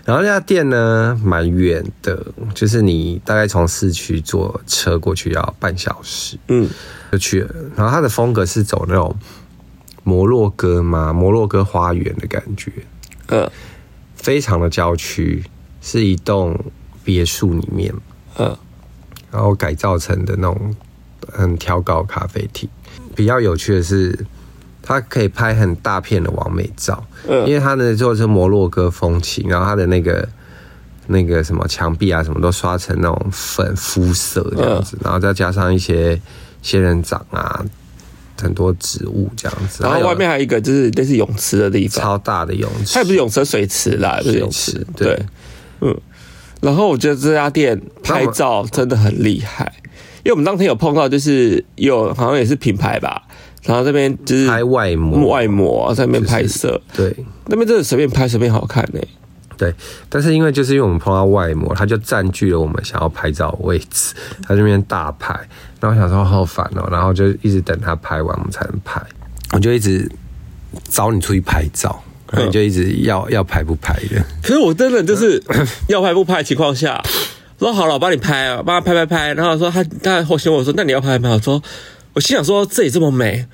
[0.04, 6.38] 然后那家店呢，蛮远的，就是你大概从市区坐车过去要半小时。
[6.46, 6.70] 嗯，
[7.10, 7.52] 就去了。
[7.74, 9.12] 然后它的风格是走那种
[10.04, 12.70] 摩洛哥嘛，摩洛哥花园的感觉。
[13.26, 13.50] 嗯，
[14.14, 15.42] 非常的郊区。
[15.84, 16.58] 是一栋
[17.04, 17.92] 别墅里面，
[18.38, 18.56] 嗯，
[19.30, 20.74] 然后改造成的那种
[21.30, 22.66] 很挑高咖啡厅。
[23.14, 24.26] 比较有趣的是，
[24.82, 30.26] 它可以拍很大片的完美照，嗯，因为它呢就是摩洛哥风情，然后它的那个
[31.06, 36.18] 那个什么墙壁啊，什么都刷成那种粉肤色这样子，然后再加上一些
[36.62, 37.62] 仙人掌啊，
[38.40, 39.82] 很多植物这样子。
[39.82, 45.22] 然后外面还有一个就是类似泳池的地方，超大的泳池，它也不是泳池，水池啦，不是泳池，对。
[45.84, 45.96] 嗯，
[46.60, 49.72] 然后我觉得这家店拍照真的很厉害，
[50.24, 53.22] 因为我们当天有碰到，就是有好像也是品牌吧，
[53.62, 57.14] 然后这边就是拍外模，外模在那边拍摄，对，
[57.46, 59.00] 那边真的随便拍随便好看呢。
[59.56, 59.72] 对，
[60.08, 65.32] 但是因为就是因为我们碰到外模，他就占据了我们想要拍照的位置，他这边大拍，
[65.78, 69.00] 然后我想说好烦哦，然后就一直等他拍完我们才能拍，
[69.52, 70.10] 我就一直
[70.88, 72.02] 找你出去拍照，
[72.34, 74.24] 然后你就一直要、嗯、要拍不拍的。
[74.42, 75.42] 可是我真的就是
[75.88, 77.02] 要拍不拍的情况下，
[77.58, 81.62] 说好了，我帮你拍啊，帮他拍拍拍，然后说他他后嫌我说那你要拍拍，我说
[82.12, 83.46] 我心想说这里这么美。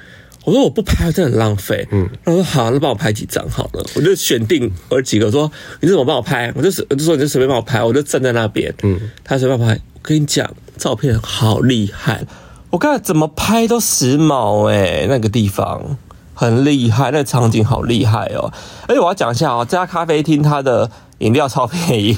[0.46, 1.86] 我说我不拍，真的很浪费。
[1.90, 3.84] 嗯，他说好，那帮我拍几张好了。
[3.94, 6.50] 我就选定我几个，说你怎么帮我拍？
[6.56, 8.74] 我就我就说你就随便帮我拍，我就站在那边。
[8.82, 9.78] 嗯，他随便拍。
[9.92, 12.24] 我跟你讲，照片好厉害，
[12.70, 15.98] 我刚才怎么拍都时髦哎、欸，那个地方
[16.40, 18.50] 很厉害，那个场景好厉害哦。
[18.88, 22.16] 而且我要讲一下哦，这家咖啡厅它的饮料超便宜，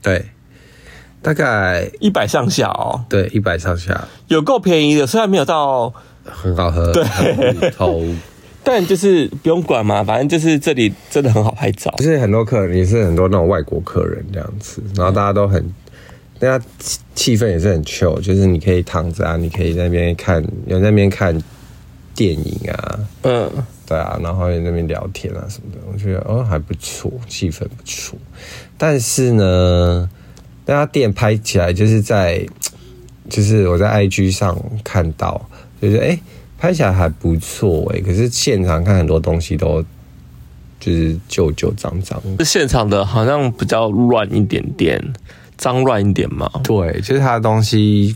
[0.00, 0.26] 对，
[1.20, 3.04] 大概一百上下哦。
[3.08, 5.92] 对，一百上下，有够便宜的，虽然没有到。
[6.22, 7.04] 很好喝，对，
[8.62, 11.92] 但就是不用管嘛，反正就是这里真的很好拍照。
[11.96, 15.74] 就是很多客人也是很多那种外国客人这样子，然后大家都很，
[16.38, 16.64] 大家
[17.16, 21.36] 气氛也是很 chill，就是你可以躺着啊，你可以在那边看，有在那边看
[22.20, 23.50] 电影啊，嗯，
[23.86, 28.18] 对啊，然后在那边聊天啊什么的，我觉得哦还不错，气氛不错。
[28.76, 30.06] 但是呢，
[30.66, 32.46] 那家店拍起来就是在，
[33.30, 34.54] 就是我在 IG 上
[34.84, 35.48] 看到。
[35.80, 36.22] 就是哎、欸，
[36.58, 39.82] 拍起来还不错哎，可是现场看很多东西都
[40.78, 42.22] 就是旧旧脏脏。
[42.36, 45.02] 这现场的好像比较乱一点点，
[45.56, 46.50] 脏乱一点嘛。
[46.62, 48.14] 对，就是它的东西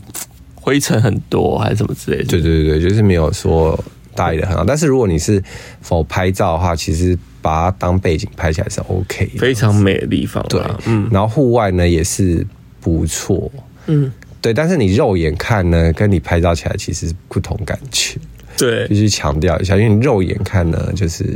[0.53, 2.25] 灰尘很多还是什么之类的。
[2.25, 3.83] 对对对，就是没有说
[4.15, 4.63] 打理的很好。
[4.63, 5.43] 但是如果你是
[5.81, 10.43] 否拍照的话，其实把它当背景拍起来是 OK，非常美的地方。
[10.49, 12.45] 对，嗯，然后户外呢也是
[12.81, 13.51] 不错，
[13.87, 14.11] 嗯。
[14.41, 18.15] 对，但是你肉眼看呢，跟你拍照起来其实不同感觉。
[18.55, 21.35] 对，必须强调一下，因为你肉眼看呢，就是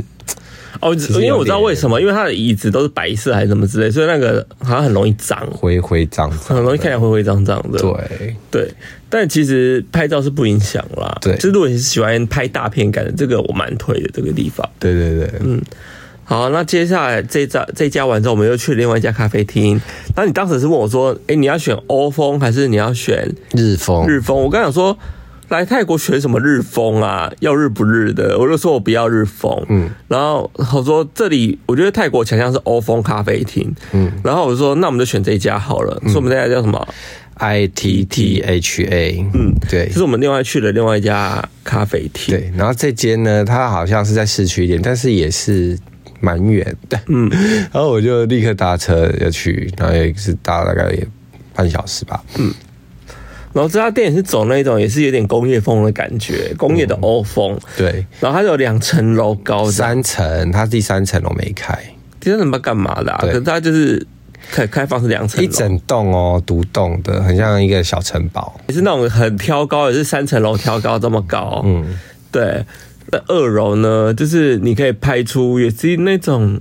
[0.80, 7.78] 哦，因为我知道为什么，因为它的椅子都是白色还是什么之类，所以那个好像很容易脏，灰灰脏脏，很容易看起来灰灰脏脏的。
[7.78, 8.74] 对对，
[9.08, 11.18] 但其实拍照是不影响啦。
[11.20, 14.68] 对，就是如果你是喜欢拍大片感的，这个我蛮推的这个地方。
[14.78, 15.60] 对对对，嗯。
[16.22, 19.80] 好，那接下来这家这家完之后，我们又去另外一家咖啡厅。
[20.14, 24.40] 那你当时是问我说：“哎，你要选欧风还是你要选日风？”日风。
[24.40, 24.96] 我刚想说，
[25.50, 27.30] 来泰国选什么日风啊？
[27.40, 28.38] 要日不日的？
[28.38, 29.64] 我就说我不要日风。
[29.68, 29.90] 嗯。
[30.08, 33.74] 然后我说这里我觉得泰国强项是欧风咖啡厅。
[33.92, 34.10] 嗯。
[34.24, 36.00] 然后我就说那我们就选这家好了。
[36.06, 36.88] 说我们这家叫什么
[37.34, 39.26] ？I T T H A。
[39.34, 39.86] 嗯，对。
[39.86, 42.36] 这是我们另外去了另外一家咖啡厅。
[42.36, 42.52] 对。
[42.56, 45.78] 然后这间呢，它好像是在市区一点，但是也是。
[46.22, 47.30] 蛮远的，嗯，
[47.72, 51.08] 然后我就立刻搭车要去，然后也是搭大概也
[51.54, 52.52] 半小时吧，嗯，
[53.52, 61.78] 然后这家店也是走那种也是有点工业风的感觉，工业的欧风，嗯、对，然后它有两层楼高，三层，它第三层楼没开，
[62.20, 64.06] 第三层干嘛的、可是它就是
[64.50, 71.98] 开开放是两层，一整栋哦，独栋的，很像一个小城堡，也是那种很挑高，也是三层楼挑高这么高，嗯，
[72.32, 72.64] 对。
[73.12, 76.60] 那二楼呢，就是你可以拍出也是那种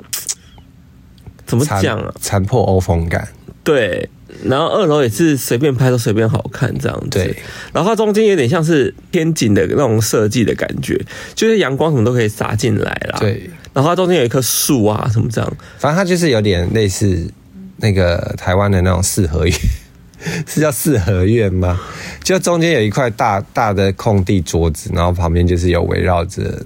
[1.45, 3.28] 怎么讲啊，残破欧风感。
[3.63, 4.10] 对，
[4.44, 7.20] 然后二楼也是随便拍都随便好看这样子。
[7.20, 7.36] 对，
[7.74, 11.00] 然后它中间有点像是天井的那种设计的感觉，
[11.36, 13.18] 就是阳光什么都可以洒进来啦。
[13.20, 17.32] 对，然后它中间有一棵树啊什么这样，反正它就是有点类似
[17.78, 19.56] 那个台湾的那种四合院。
[20.46, 21.80] 是叫四合院吗？
[22.24, 26.62] 就中间有一块大大的空地桌子，然后旁边就是有围绕着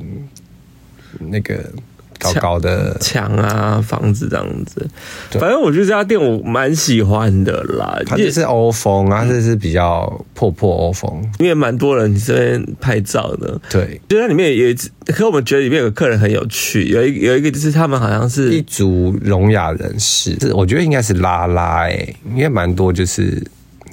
[1.19, 1.63] 那个。
[2.23, 4.88] 高高的墙啊，房子这样子，
[5.31, 7.99] 反正我觉得这家店我蛮喜欢的啦。
[8.05, 13.59] 它就是欧风啊，这是比较破破欧风，因为蛮多人这边拍照的。
[13.69, 14.73] 对，就在里面有
[15.07, 23.43] 可我们觉得里面有个客人很有趣，有一有一个就是他们好像是一族聋哑人士，是我觉得应该是拉拉哎、欸，因为蛮多就是。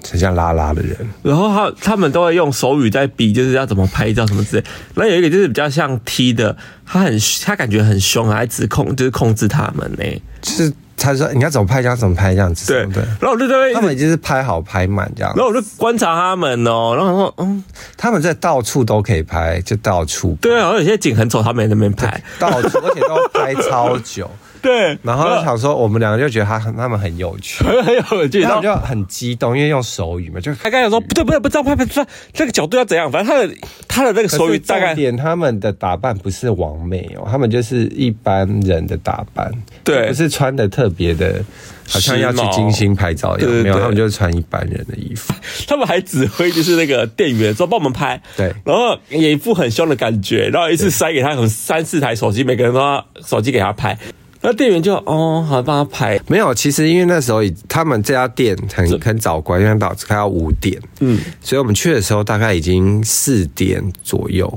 [0.08, 4.64] 很像拉拉的人，然后他他们都会用手语在比，就是要怎么拍照什么之类。
[4.94, 6.56] 那有一个就是比较像 T 的，
[6.86, 10.22] 他很他感觉很凶，还指控就是控制他们呢、欸。
[10.40, 12.66] 就是他说你要怎么拍，要怎么拍这样子。
[12.72, 13.02] 对对。
[13.20, 15.32] 然后我就在他们就是拍好拍满这样。
[15.36, 17.62] 然后我就观察他们哦，然后说嗯，
[17.96, 20.36] 他们在到处都可以拍，就到处。
[20.40, 24.30] 对啊，然后有些景很丑，他们也在那边拍，到处而且都拍超久。
[24.62, 33.10] 对，然后就想说，我们两个就觉得他很他们很有趣，很有趣，然后就很激动，因为用手语嘛，就他刚才说不对不对，不知道拍拍，这这个角度要怎样？
[33.10, 33.54] 反正他的
[33.88, 39.50] 他的那个手语大概点，他们的打扮不是完美哦，他们就是一般人的打扮，
[39.82, 41.42] 对，不是穿的特别的，
[41.88, 45.32] 好像要去金星拍照一样，没有，他们就是穿一般人的衣服。
[45.66, 53.96] 他们还指挥就是那个店员说帮我们拍，对，然后也一副很凶的感觉，然后一次塞给他可能三四台手机，每个人都要手机给他拍。
[54.42, 56.20] 那店员就哦，好帮他拍。
[56.26, 64.52] 没有，其实因为那时候他们这家店很很早关，因为到开到五点，嗯，所以我们去的时候大概已经四点左右，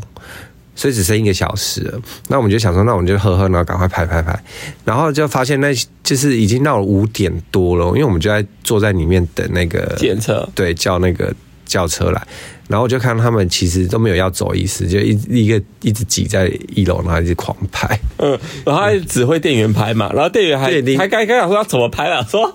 [0.75, 2.01] 所以只剩一个小时了。
[2.29, 4.38] 那我们就想说，那我们就喝喝，然后赶快拍拍拍，
[4.86, 11.34] 然后就发现那就是已经到了五点多了，因为我们就在坐在里面等那个检测，对，叫那个。
[11.65, 12.27] 叫车来，
[12.74, 17.88] 然后我就看他们其实都没有要走意思，就一一个一直挤在一楼，然后一直狂拍。
[18.17, 18.32] 嗯，
[18.65, 22.51] 然后还指挥店员拍嘛，然后店员还还刚刚想说要怎么拍啊，说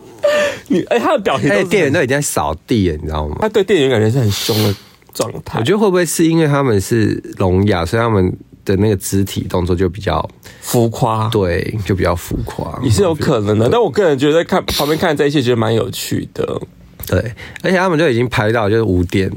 [0.66, 3.36] 你 哎，他的表情，哎，店员都已经在扫地了，你知道吗？
[3.40, 4.74] 他对店员感觉是很凶的
[5.14, 5.60] 状态。
[5.60, 10.28] 我觉得会不会是因为他们是聋哑，所以他们的那个肢体动作就比较
[10.60, 11.28] 浮夸？
[11.28, 13.68] 对，就比较浮夸，也是有可能的。
[13.70, 16.60] 但我个人觉得看旁边看这一切，觉得蛮有趣的。
[17.06, 17.18] 对，
[17.62, 19.30] 而且他们就已经拍到就是五点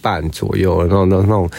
[0.00, 1.50] 半左右了，那种那种那种。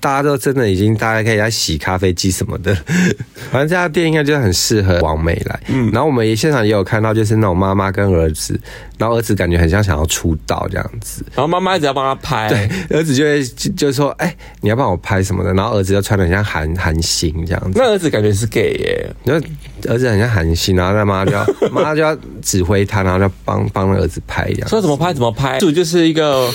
[0.00, 2.72] 大家都真的已经，大家可以在洗咖啡机什么的，
[3.50, 5.60] 反正这家店应该就很适合王美来。
[5.66, 8.58] 嗯，然后我们也现场也有看到，就是那种妈妈跟儿子，
[8.96, 17.72] 然后儿子感觉很像想要出道这样子，然后妈妈一直要帮他拍，对，儿子就会就，就说，哎、欸，你要帮我拍什么的，然后儿子就穿的很像韩韩星这样子。
[17.74, 19.44] 那儿子感觉是 gay 耶，然后
[19.88, 24.68] 儿子很像韩星，然后他妈就要妈就要指挥他，然后就帮帮那儿子拍这样。
[24.68, 26.48] 说怎么拍怎么拍，主就是一个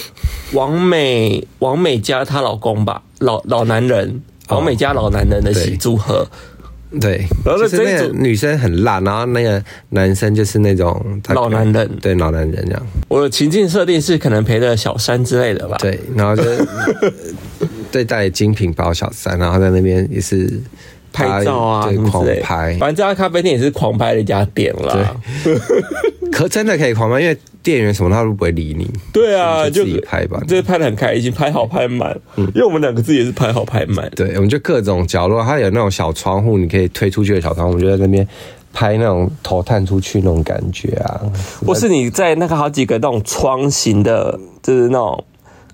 [0.54, 3.02] 网美，王美加她老公吧。
[3.20, 6.28] 老老男人，王美加老男人的喜组合，
[6.92, 12.88] 哦、对，然后就是那个女生很辣，然后那个男生就是那种老男人，对老男人这样。
[13.08, 16.44] 我的情境设定是可能陪着小三之类的吧，对，然后就
[17.92, 20.62] 对带精品包小三，然后在那边也是
[21.14, 25.18] 拍照啊，对狂拍，反正这家咖啡店也是狂拍的一家店了。
[25.44, 25.58] 对。
[26.34, 28.88] 可真的可以狂拍，因为店员什么他都不会理你。
[29.12, 32.16] 对啊，就自己拍吧，就拍的很开心，拍好拍满。
[32.36, 34.12] 嗯，因为我们两个自己也是拍好拍满。
[34.16, 38.28] 对，我们就各种角落，它有那种小窗户，你可以推出去的小窗户，我们就在那边
[38.74, 41.22] 拍那种头探出去那种感觉啊。
[41.66, 45.24] 或是你在那个好几个那种窗型的，就是那种。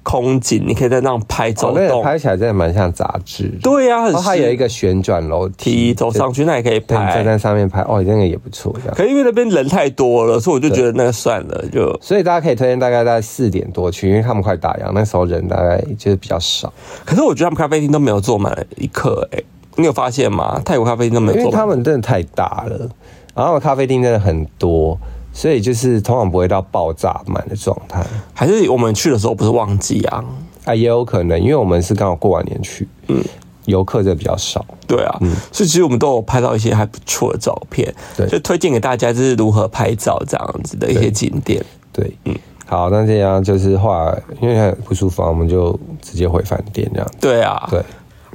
[0.09, 3.47] 空景，你可以在那样拍走动，哦那个、拍起来真的蛮像杂志。
[3.61, 8.75] 对呀、它有一个旋转楼梯，走上去那也可以拍，站在上面拍，哦，那个也不错。
[8.95, 16.73] 可因为那边人太多了，所以我就觉得那个算了，就所以大家可以推荐大概在四点多去，因为他们快打烊，那时候人大概就是比较少。
[17.05, 19.39] 可是我觉得他们咖啡厅都没有坐满一刻，哎，
[19.75, 20.59] 你有发现吗？
[20.65, 22.89] 泰国咖啡厅都没有坐满，因为他们真的太大了，
[23.35, 24.97] 然后咖啡厅真的很多。
[25.39, 30.21] 所以就是通常不会到爆炸满的状态，还是我们去的时候不是旺季啊？
[30.65, 33.23] 啊，也有可能，因为我们是刚好过完年去，嗯，
[33.63, 34.65] 游客就比较少。
[34.85, 41.63] 对啊，嗯，所以其实我们都有拍到一些还不错的照片，对，就推荐给大家，就是如何拍照这样子的一些景点。
[41.93, 42.35] 对，对嗯，
[42.65, 45.71] 好，那这样就是后来因为很不舒服，我们就
[46.01, 47.09] 直接回饭店这样。
[47.21, 47.81] 对啊，对。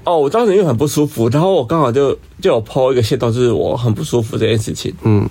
[0.04, 5.28] 哦，我当时因为很不舒服，然后我刚好就就有 po 一个线动，就是我很不舒服这件事情，嗯。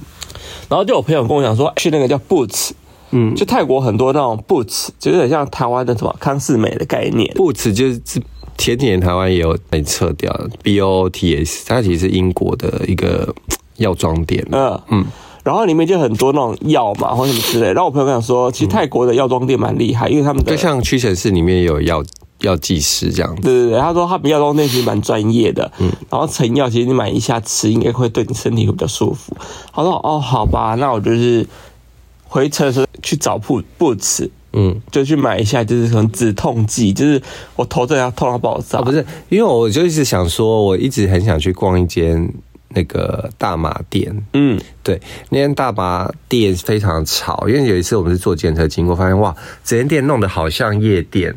[0.69, 2.71] 然后就有朋友跟我讲说，去那个叫 Boots，
[3.11, 7.33] 嗯，就泰国很多那种 Boots，就是很像台湾的什么康是美的概念。
[7.35, 8.01] Boots 就是
[8.57, 13.33] 前几年台湾也有被撤掉，B O T S，它其实是英国的一个
[13.77, 14.45] 药妆店。
[14.51, 15.05] 嗯嗯，
[15.43, 17.67] 然后里面就很多那种药嘛，或什么之类。
[17.67, 22.03] 然后我朋友跟我讲说，其实泰国的药妆店蛮厉害，因为他们就像屈臣氏里面也有药。
[22.43, 29.35] 药剂师这样子，对对对，他说他比药妆店其实蛮专业的，嗯，然后成药其实你买一下吃，应该会对你身体会比较舒服。
[29.73, 31.45] 他说哦，好吧，那我就是
[32.27, 37.21] 回程的时候去找铺 Boots，嗯，就去买一下，就是可能止痛剂，就是
[37.55, 38.79] 我头这样痛到爆炸。
[38.79, 42.29] 哦，不是，因为我就一直想说，我一直很想去逛一间
[42.75, 51.33] 那个大麻店，嗯，对，那间大麻店非常吵，因为有一次我们是坐电车经过，发现哇，整间店弄得好像夜店。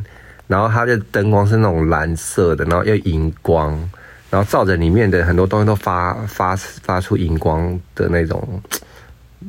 [0.47, 3.73] 然后它的灯光是那种蓝色的，然后又荧光，
[4.31, 8.63] 然后照着里面的很多东西都发发发出荧光的那种，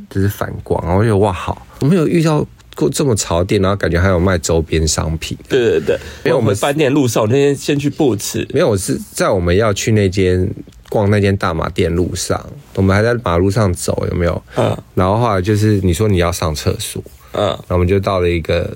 [0.10, 0.84] 就是反光。
[0.84, 2.44] 然后我觉得哇，好，我没有遇到
[2.76, 5.38] 过这么潮店，然后感觉还有卖周边商品。
[5.48, 10.50] 对对对，因为我们饭店路上，我那天先去 Boots，没有，我是在我们要去那间
[10.90, 12.44] 逛那间大马店路上，
[12.74, 14.44] 我们还在马路上走，有没有？
[14.56, 14.76] 嗯。
[14.96, 18.76] 然后后来就是你说你要上厕所，嗯，然后我们就到了一个。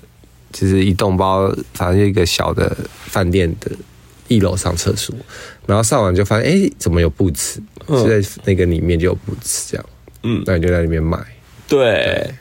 [0.51, 2.75] 就是一栋包，反正一个小的
[3.05, 3.71] 饭店的
[4.27, 5.15] 一楼上厕所，
[5.65, 7.57] 然后上完就发现，哎、欸，怎么有 Boots？
[7.87, 9.85] 就在那个里面就有 Boots 这样，
[10.23, 11.17] 嗯，那你就在里面买。
[11.67, 12.31] 对，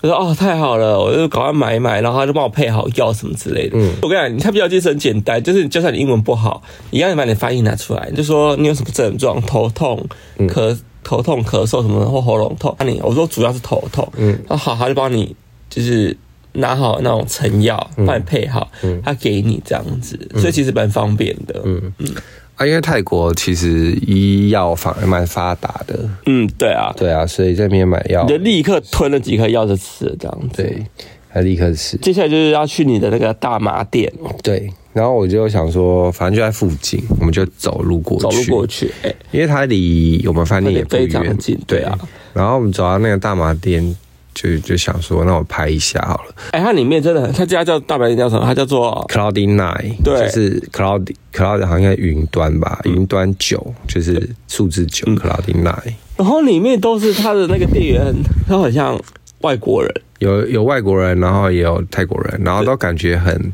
[0.00, 3.76] 对我说哦，太好了，我就赶快买一买，然后他就帮我配好药什么之类的。
[3.78, 10.04] 嗯，我跟你讲，他比较其实很简单，就是就算你英文不好，一样把你的发音拿出来，你就说你有什么症状，头痛、
[10.38, 12.74] 咳头痛、咳嗽什么的，或喉咙痛。
[12.78, 15.34] 那你我说主要是头痛，嗯，然后好，他就帮你
[15.68, 16.16] 就是
[16.52, 21.92] 拿好那种成药，帮你配好，嗯，他给你这样子，所以其实蛮方便的，嗯。
[21.98, 22.08] 嗯。
[22.56, 25.96] 啊，因为泰国其实医药房还蛮发达的，
[26.26, 30.84] 嗯，对啊，对啊，所以在那边买药，你就立刻吞了几颗药就吃了这样子，对，
[31.28, 31.96] 还立刻吃。
[31.98, 41.96] 接下来就是要去你的那个大麻店，对，然后我就想说，反正就在附近，我们就走路过去，走路过去，哎，因为它离我们饭店也不远，非常近，对啊。
[42.34, 43.96] 然后我们走到那个大麻店。
[44.34, 46.34] 就就想说，那我拍一下好了。
[46.52, 48.44] 哎、欸，它里面真的很， 它家叫大白天叫什么？
[48.44, 55.94] 它叫做 Cloudy Nine，对，就是 Cloudy Cloudy 好像应该云端吧，云、嗯、端九就是数字九、嗯、Cloudy Nine。
[56.16, 58.14] 然后里面都是它的那个店员，
[58.48, 59.00] 都很像
[59.40, 63.52] 外国人，有有外国人，然后也有泰国人，然后都感觉很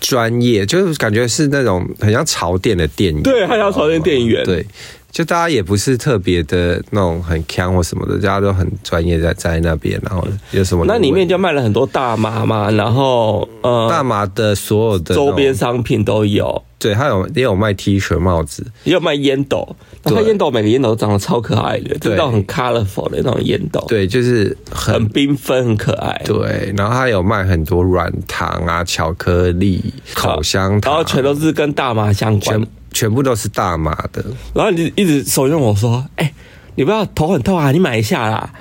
[0.00, 4.64] 专业，就是感觉是那种很像潮店的店员，对，很像潮店店员，对。
[5.10, 10.84] 就大家也不是特别的那种很强或什么的，大家都很专业在在那边，然后有什么？
[10.86, 16.62] 那里面就卖了很多大麻嘛，然后呃，大麻的所有的周边商品都有。
[16.78, 19.76] 对，他有也有卖 T 恤、帽子，也有卖烟斗。
[20.02, 23.84] 那他烟斗每个烟斗都长得超可爱的，对，那种很 colorful 的那种烟斗。
[23.86, 26.22] 对，就是很缤纷、很可爱。
[26.24, 32.66] 对，然后他有卖很多软糖啊、巧克力、口香糖，然后全都是跟大麻相关。
[32.92, 34.24] 全部都是大麻的，
[34.54, 36.34] 然后你一直怂恿我说：“哎、欸，
[36.74, 38.52] 你不要头很痛啊，你买一下啦。”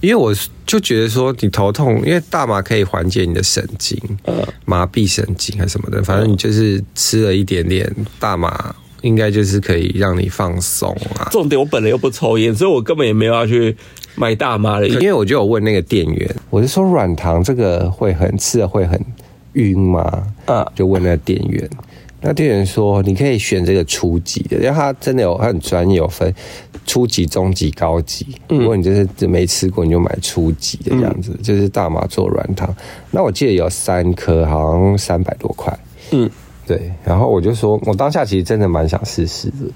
[0.00, 0.34] 因为我
[0.66, 4.34] 就觉得说你头痛，因为大麻可以缓解你的神经，呃，
[4.64, 11.28] 麻痹神经还是什么的，反正你就是吃了一点点大麻，应该就是可以让你放松啊。
[11.30, 13.74] 重点我本来又不抽烟，所以我根本也没有要去
[14.14, 14.86] 买大麻的。
[14.86, 19.00] 因为我就有问那个店员，我是说软糖这个会很吃了会很
[19.54, 20.22] 晕吗？
[20.46, 21.68] 啊，就问那个店员。
[22.20, 26.34] 那店员说：“你可以选这个初级的，因为他真的有，他很专业，有分
[26.84, 28.26] 初级、中级、高级。
[28.48, 32.74] 如果你就是没吃过，你就买初级的这样子，就是大麻做软糖。
[33.12, 35.72] 那我记得有三颗，好像三百多块。
[36.10, 36.28] 嗯，
[36.66, 36.92] 对。
[37.04, 39.70] 然后我就说，我当下其实真的蛮想试试的，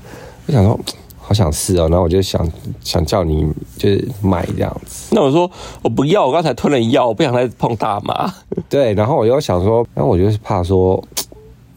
[0.47, 0.81] 我想说
[1.19, 1.87] 好想试哦。
[1.89, 2.45] 然后我就想
[2.83, 3.47] 想叫你
[3.79, 5.15] 就是买这样子。
[5.15, 5.49] 那我说
[5.81, 8.35] 我不要，我刚才吞了药，我不想再碰大麻。
[8.69, 8.93] 对。
[8.95, 11.01] 然后我又想说，然后我就是怕说。”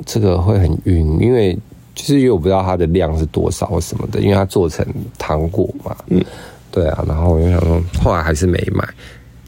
[0.05, 1.57] 这个会很晕，因为
[1.93, 4.85] 就是因为我不知道它的量是多少或什么的，因为它做成
[5.17, 5.95] 糖果嘛。
[6.07, 6.23] 嗯，
[6.71, 7.05] 对啊。
[7.07, 8.85] 然后我就想说，后来还是没买，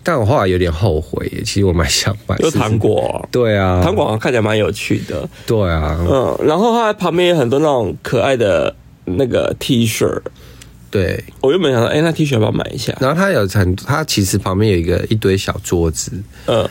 [0.04, 1.30] 但我后来有点后悔。
[1.46, 3.28] 其实我蛮想买，有糖果。
[3.30, 5.28] 对啊，糖果好像看起来蛮有趣的。
[5.46, 6.38] 对啊，嗯。
[6.48, 8.74] 然后它旁边有很多那种可爱的
[9.04, 10.08] 那个 T 恤。
[10.90, 12.96] 对，我原本想说，哎，那 T 恤要不要买一下？
[13.02, 16.14] 然后它有很，它其实旁边有一个一堆小桌子。
[16.46, 16.68] 嗯。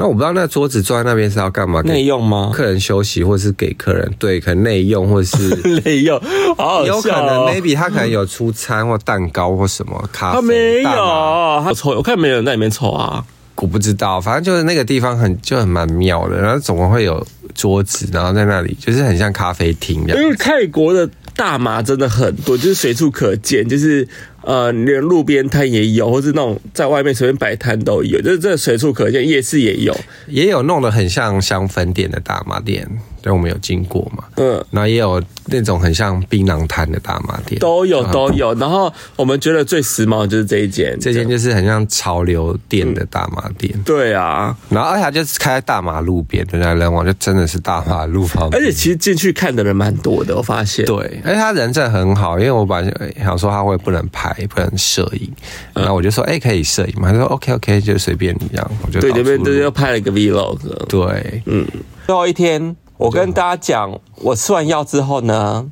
[0.00, 1.82] 那我不知道那桌子坐在那边是要干嘛？
[1.82, 2.50] 内用吗？
[2.54, 4.10] 客人休息，或是给客人？
[4.18, 5.36] 对，可能内用，或是
[5.84, 6.18] 内用。
[6.56, 6.96] 好好笑哦。
[6.96, 10.36] 有可能，maybe 他可能有出餐或蛋糕或什么咖啡。
[10.36, 11.90] 他没有，他抽。
[11.90, 13.22] 我看没有人在里面抽啊。
[13.56, 17.22] 我不知道，反正就是那个地方很就很蛮妙的，然后总会有
[17.54, 20.18] 桌子，然后在那里就是很像咖啡厅一样。
[20.18, 24.08] 因为泰国的大麻真的很多，就是随处可见，就是。
[24.42, 29.20] 呃，连路边摊也有，或是那种在外面随便摆摊都有，就是这随处可见。
[29.26, 29.94] 夜市也有，
[30.28, 32.88] 也有弄得很像香粉店的大麻店，
[33.20, 34.24] 对，我们有经过嘛。
[34.36, 38.54] 嗯，然后也有那种很像槟榔摊的大麻店，都有都有。
[38.54, 43.72] 然后我们觉得最时髦的就是这一间，这间就是很像潮流店的大麻店。
[43.76, 48.60] 嗯、对啊，然后而且它就是开在大马路边，人来人往，就真的是大马路旁边。
[48.60, 50.86] 而且其实进去看的人蛮多的，我发现。
[50.86, 54.29] 对，而且他人真的很好，因为我本来想说他会不能拍。
[54.48, 55.32] 不能摄影，
[55.74, 60.58] 然后我就说：“哎、欸，可以摄影吗？”他说：“OK，OK，、OK, OK, 就随便你这样。”我就对这边都又拍了一个 Vlog。
[60.86, 61.66] 对，嗯。
[62.06, 65.70] 最后一天，我跟大家讲，我吃完药之后呢，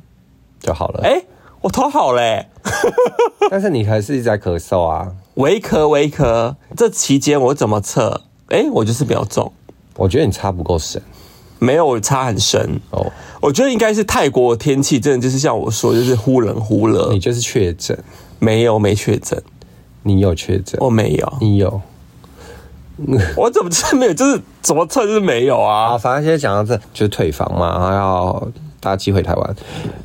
[0.59, 1.01] 就好了。
[1.03, 1.25] 哎、欸，
[1.61, 2.49] 我头好嘞、欸，
[3.51, 6.55] 但是你还是一直在咳嗽啊，微咳微咳。
[6.77, 8.21] 这期间我怎么测？
[8.49, 9.51] 哎、欸，我就是没有中。
[9.95, 11.01] 我觉得你擦不够深，
[11.59, 13.11] 没有，我擦很深哦。
[13.41, 17.09] 我觉得应该是泰国的天气真的就是像我说，就是忽冷忽热。
[17.11, 18.01] 你就是确诊。
[18.39, 19.41] 没有，没确诊。
[20.03, 20.79] 你有确诊？
[20.81, 21.33] 我没有。
[21.39, 21.81] 你有？
[23.37, 24.13] 我怎么知道没有？
[24.13, 25.97] 就是怎么测就是没有啊？
[25.97, 28.47] 反正现在讲到这，就是退房嘛，然后要
[28.81, 29.55] 搭机回台湾。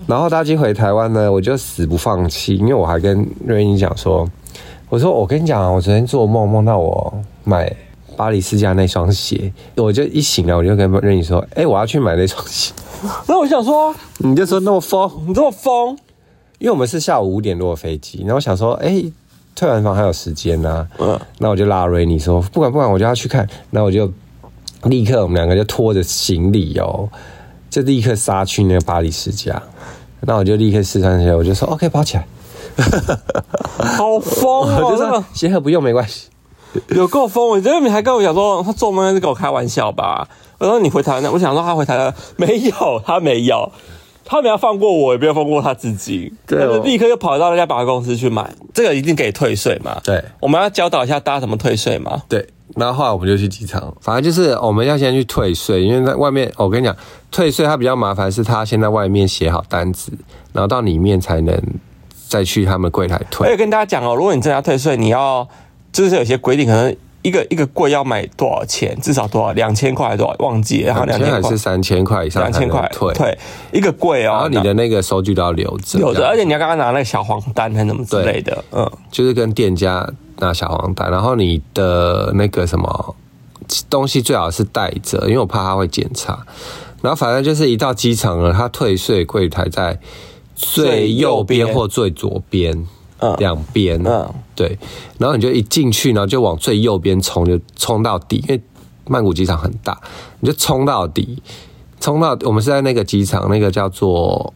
[0.07, 4.29] 然后搭机回台湾呢，我就死不放弃，因为我还跟瑞英讲说，
[4.89, 7.13] 我说我跟你讲啊，我昨天做梦梦到我
[7.43, 7.75] 买
[8.17, 12.73] 巴黎世家那双鞋，我就一醒来我就跟瑞英说，哎、欸，我要去买那双鞋。
[13.27, 15.99] 那我想说，你就说那么疯，你这么疯。
[16.59, 19.13] 因为我们是下午五点多的飞机，然后我想说，哎、欸，
[19.55, 24.11] 退完房还有时间呐、啊，嗯，那我就拉瑞尼说，不管不管，我就要去看，那我就
[24.85, 27.09] 立刻我们两个就拖着行李哦，
[27.71, 29.63] 就立刻杀去那个巴黎世家，
[30.21, 32.27] 那我就立刻试穿鞋，我就说，OK，包起来，
[33.97, 34.89] 好疯哦！
[34.91, 36.29] 我就说鞋盒不用没关系，
[36.89, 37.49] 有够疯！
[37.49, 40.29] 我觉得你还跟我讲说他做梦是跟我开玩笑吧？
[40.59, 43.71] 我说你回台湾，我想说他回台湾没有，他没有，
[44.25, 48.49] 他们要放过我，也不要放过他自己，对、哦，他就立刻又跑到那家百货公司去买。
[48.73, 50.01] 这个一定可以退税嘛？
[50.05, 52.23] 对，我们要教导一下大家怎么退税嘛？
[52.29, 52.47] 对。
[52.77, 56.97] 然后后来我们就去机场，反正就是我们要先去退税，因为在外面，我跟你讲，
[57.31, 60.11] 退税它比较麻烦，是他先在外面写好单子，
[60.53, 61.63] 然后到里面才能
[62.27, 63.47] 再去他们柜台退。
[63.47, 65.47] 我也跟大家讲哦，如果你真的要退税，你要
[65.93, 69.53] 就是有些规定，可能一个一个柜要买多少钱，至少多少？
[69.55, 71.43] 两千块还是多少，忘记了，然后两千块。
[71.43, 73.13] 还是三千块以上，两千块退。
[73.15, 73.37] 退
[73.73, 80.09] 一个柜哦，然后你的那个收据都要留着，留着，而且你要刚刚拿那个小黄单还是什么之类的，嗯，就是跟店家
[80.39, 83.17] 拿小黄单，然后你的那个什么。
[83.89, 86.39] 东西最好是带着，因为我怕他会检查。
[87.01, 89.99] 然后反正就是一到机场了，他退税柜台在
[90.55, 92.87] 最右边或最左边，
[93.25, 94.79] 嗯，两边，嗯，对。
[95.19, 98.63] 然后你就一进去，然后就往最右边冲，就冲到底，因为
[99.07, 99.99] 曼谷机场很大，
[100.41, 101.43] 你就冲到底，
[102.01, 104.53] 冲到我们是在那个机场，那个叫做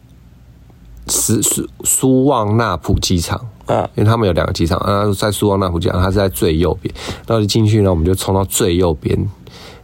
[1.07, 3.47] 苏苏苏旺纳普机场。
[3.65, 6.91] 啊，因为他们有两个机场，啊，在苏旺纳普机场，它是在最右边，
[7.27, 9.15] 然后就进去呢，我们就冲到最右边，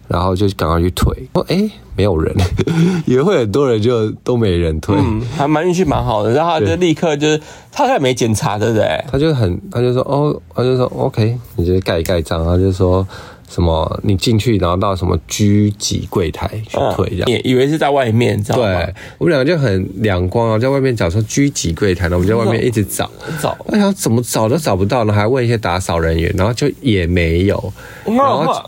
[0.07, 1.13] 然后就赶快去退。
[1.33, 2.35] 哦，哎，没有人，
[3.05, 6.31] 以为会很多人，就都没人退，嗯，还蛮运气蛮好的。
[6.31, 7.41] 然后他就立刻就是，
[7.71, 9.03] 他也没检查，对不对？
[9.11, 13.07] 他就很，他就说，哦，他就说，OK，你就盖一盖章，他就说。
[13.47, 13.99] 什么？
[14.01, 18.63] 你进去，然后到什么居几柜台去退，这样、嗯、以为是在外面，知道吗？
[18.63, 27.71] 对，我们两个就很两光啊，在外面找说居几柜台呢，我们在外面一直找找，我想怎么找都找不到呢，还问一些打扫人员，然后就也没有。
[28.03, 28.67] 然后，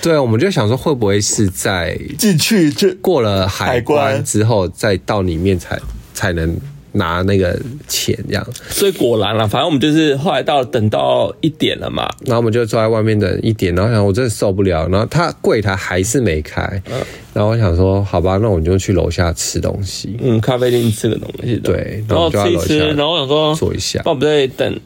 [0.00, 5.78] 对，我们就想说会不会是在进去就过了海关之后，再到里面才
[6.14, 6.56] 才能。
[6.98, 7.54] 拿那个
[7.86, 16.96] 钱这样，所以果然了，反正我们就是后来到等到一点了嘛，然后我们就坐在外面等一点，然后想我真的受不了，然后他柜台还是没开，嗯，
[17.34, 24.80] 然后我想说好吧，那我们就去楼下吃东西，嗯，咖啡店吃个东西，对，然后吃一吃，然后我想说坐一下，那我们在等，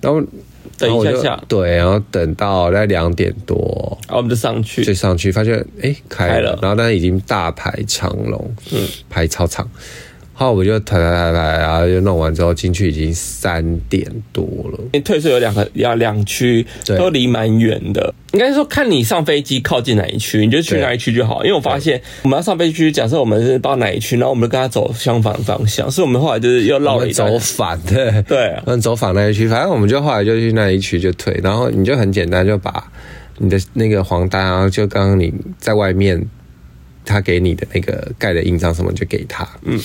[0.00, 0.22] 然后
[0.80, 9.68] 等一下下，对，然后等到在两点多，然后我们就上去，就上去发现哎开了，然后但是已经大排长龙，嗯，排超长。
[10.40, 14.78] 然后我就抬抬抬抬，然后就弄完之后进去已经三点多了。
[14.84, 16.66] 因为退税有两个，要两区
[16.96, 18.14] 都离蛮远的。
[18.32, 21.44] 应该说看你上飞机靠近哪一区，你就去哪一区就好。
[21.44, 28.22] 因为我发现我们要上飞机区，假设我们是到哪一区，然后我们就跟他走相反方向，所以我们后来就是又绕了一走反的。
[28.22, 31.38] 对，嗯，走反那一区，反正我们就后来就去那一区就退。
[31.42, 32.90] 然后你就很简单，就把
[33.36, 36.18] 你的那个黄单，然后就刚刚你在外面
[37.04, 39.46] 他给你的那个盖的印章什么，就给他。
[39.64, 39.78] 嗯。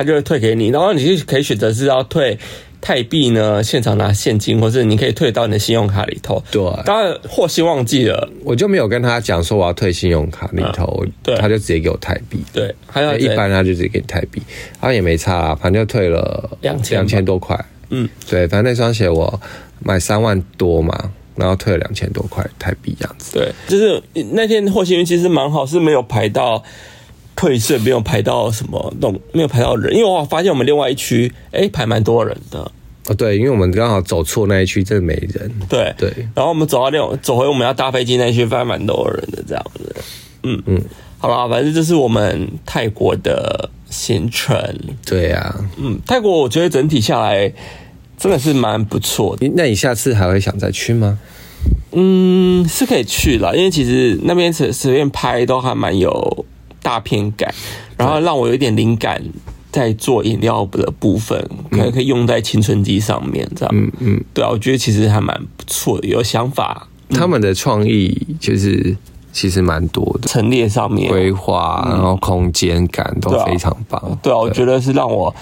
[0.00, 2.38] 他就会退给你，然后你就可以选择是要退
[2.80, 6.42] 泰币呢，现场拿现金，或是你可以退到你的信用卡里头。
[6.50, 12.42] 对，当然货息忘记了，我就没有跟他讲说我要退信用卡里头，嗯、对，他就直接给我泰币。
[12.50, 14.40] 对，还有一般他就直接给你泰币，
[14.80, 17.62] 他也没差啊，反正就退了两千两千多块。
[17.90, 19.38] 嗯，对，反正那双鞋我
[19.80, 23.38] 买三万多嘛，然后退了两千多块泰币这样子。
[23.38, 26.64] 对，就是那天货息运其实蛮好，是没有排到。
[27.40, 32.70] 退税没有排到什么，都没有排到人，因为我发现我们另外一区，哎、欸，排蛮多人的。
[33.06, 35.50] 哦，对，因为我们刚好走错那一区，真的没人。
[35.66, 39.96] 对对，然后我们走到另走回我们要搭飞机那一区，发现蛮多人的这样子。
[40.42, 40.78] 嗯嗯，
[41.16, 44.54] 好啦，反正这是我们泰国的行程。
[45.06, 47.50] 对呀、啊，嗯，泰国我觉得整体下来
[48.18, 49.50] 真的是蛮不错的。
[49.56, 51.18] 那你下次还会想再去吗？
[51.92, 56.44] 嗯，是可以去了，因为其实那边随随便拍都还蛮有。
[56.82, 57.52] 大片感，
[57.96, 59.22] 然后让我有一点灵感，
[59.70, 61.38] 在做饮料的部分，
[61.70, 63.74] 可能可以用在青春机上面，这样。
[63.74, 66.88] 嗯嗯，对啊，我觉得其实还蛮不错的，有想法。
[67.10, 68.96] 他们的创意就是
[69.32, 74.18] 其实蛮多的，陈列上面规划，然后空间感都非常棒。
[74.22, 75.34] 对啊，我觉得是让我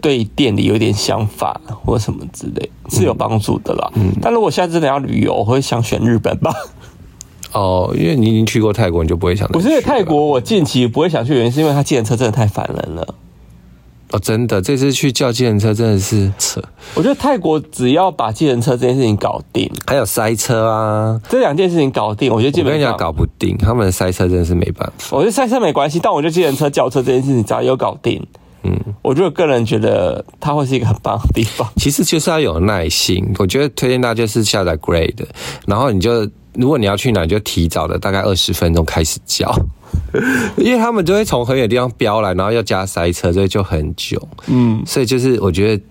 [0.00, 3.90] 对店里有点想法或什么之类是有帮助的啦。
[3.94, 6.54] 嗯，但如果下次真的要旅游，我会想选日本吧。
[7.54, 9.48] 哦，因为你已经去过泰国，你就不会想。
[9.48, 13.14] 不是泰国，我近期不会想去，原因是因为它计程车真的太烦人了。
[14.10, 16.60] 哦，真的，这次去叫计程车真的是扯。
[16.94, 23.56] 我觉得泰国只要把计程车这件事情搞定，还有塞车啊，这两件事情搞定，我觉得基本上搞不定。
[23.56, 25.16] 他们的塞车真的是没办法。
[25.16, 28.24] 我觉得塞车没关系，但我觉得计程车叫车这件事情只要有搞定，
[28.62, 31.68] 嗯，我就个人觉得它会是一个很棒的地方。
[31.76, 35.24] 其实就是要有耐心，我觉得推荐大家就是下载 Grade，
[35.66, 36.28] 然后你就。
[36.54, 39.52] 如果你要去哪，你就提早的大概二十分钟开始叫，
[40.56, 44.20] 因为他们就会从很远的地方飙来，然后又加塞车，所以就很久。
[44.46, 45.82] 嗯，所以就是我觉得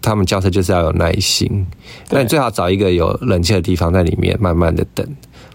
[0.00, 1.66] 他们叫车就是要有耐心，
[2.10, 5.06] 那你最好找一个有冷气的地方在里面慢慢的等，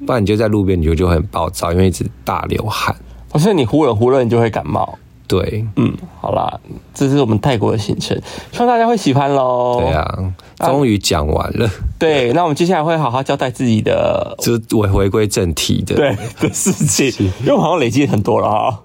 [0.06, 2.96] 不然你就在路边你就就很暴躁，因为一直大流汗。
[3.30, 4.98] 不是你忽冷忽热你就会感冒。
[5.28, 6.60] 对，嗯，好啦，
[6.94, 8.18] 这是我们泰国的行程，
[8.52, 9.80] 希望大家会喜欢喽。
[9.82, 11.70] 对啊，终于讲完了。
[12.00, 18.80] 对，那我们接下来会好好交代自己的，就我回归正题的对的事情，因为我好像累积很多了哈。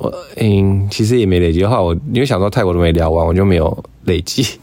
[0.00, 4.58] 我嗯，其实也没累积的话，我因为想说泰国都没聊完，我就没有累积。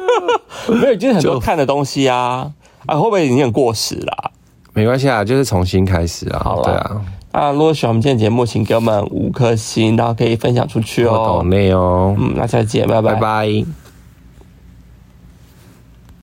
[0.68, 2.52] 没有，就是很多看的东西啊，
[2.86, 4.30] 啊，会不会已经很过时啦？
[4.74, 6.40] 没关系啊，就是重新开始啊。
[6.44, 7.02] 好，对啊。
[7.38, 11.38] 啊，如果喜欢我们今天节目，请给我们五颗星，然后可以分享出去哦。
[11.40, 12.12] 懂内哦。
[12.18, 13.14] 嗯，那下次见，拜拜。
[13.14, 13.87] 拜拜。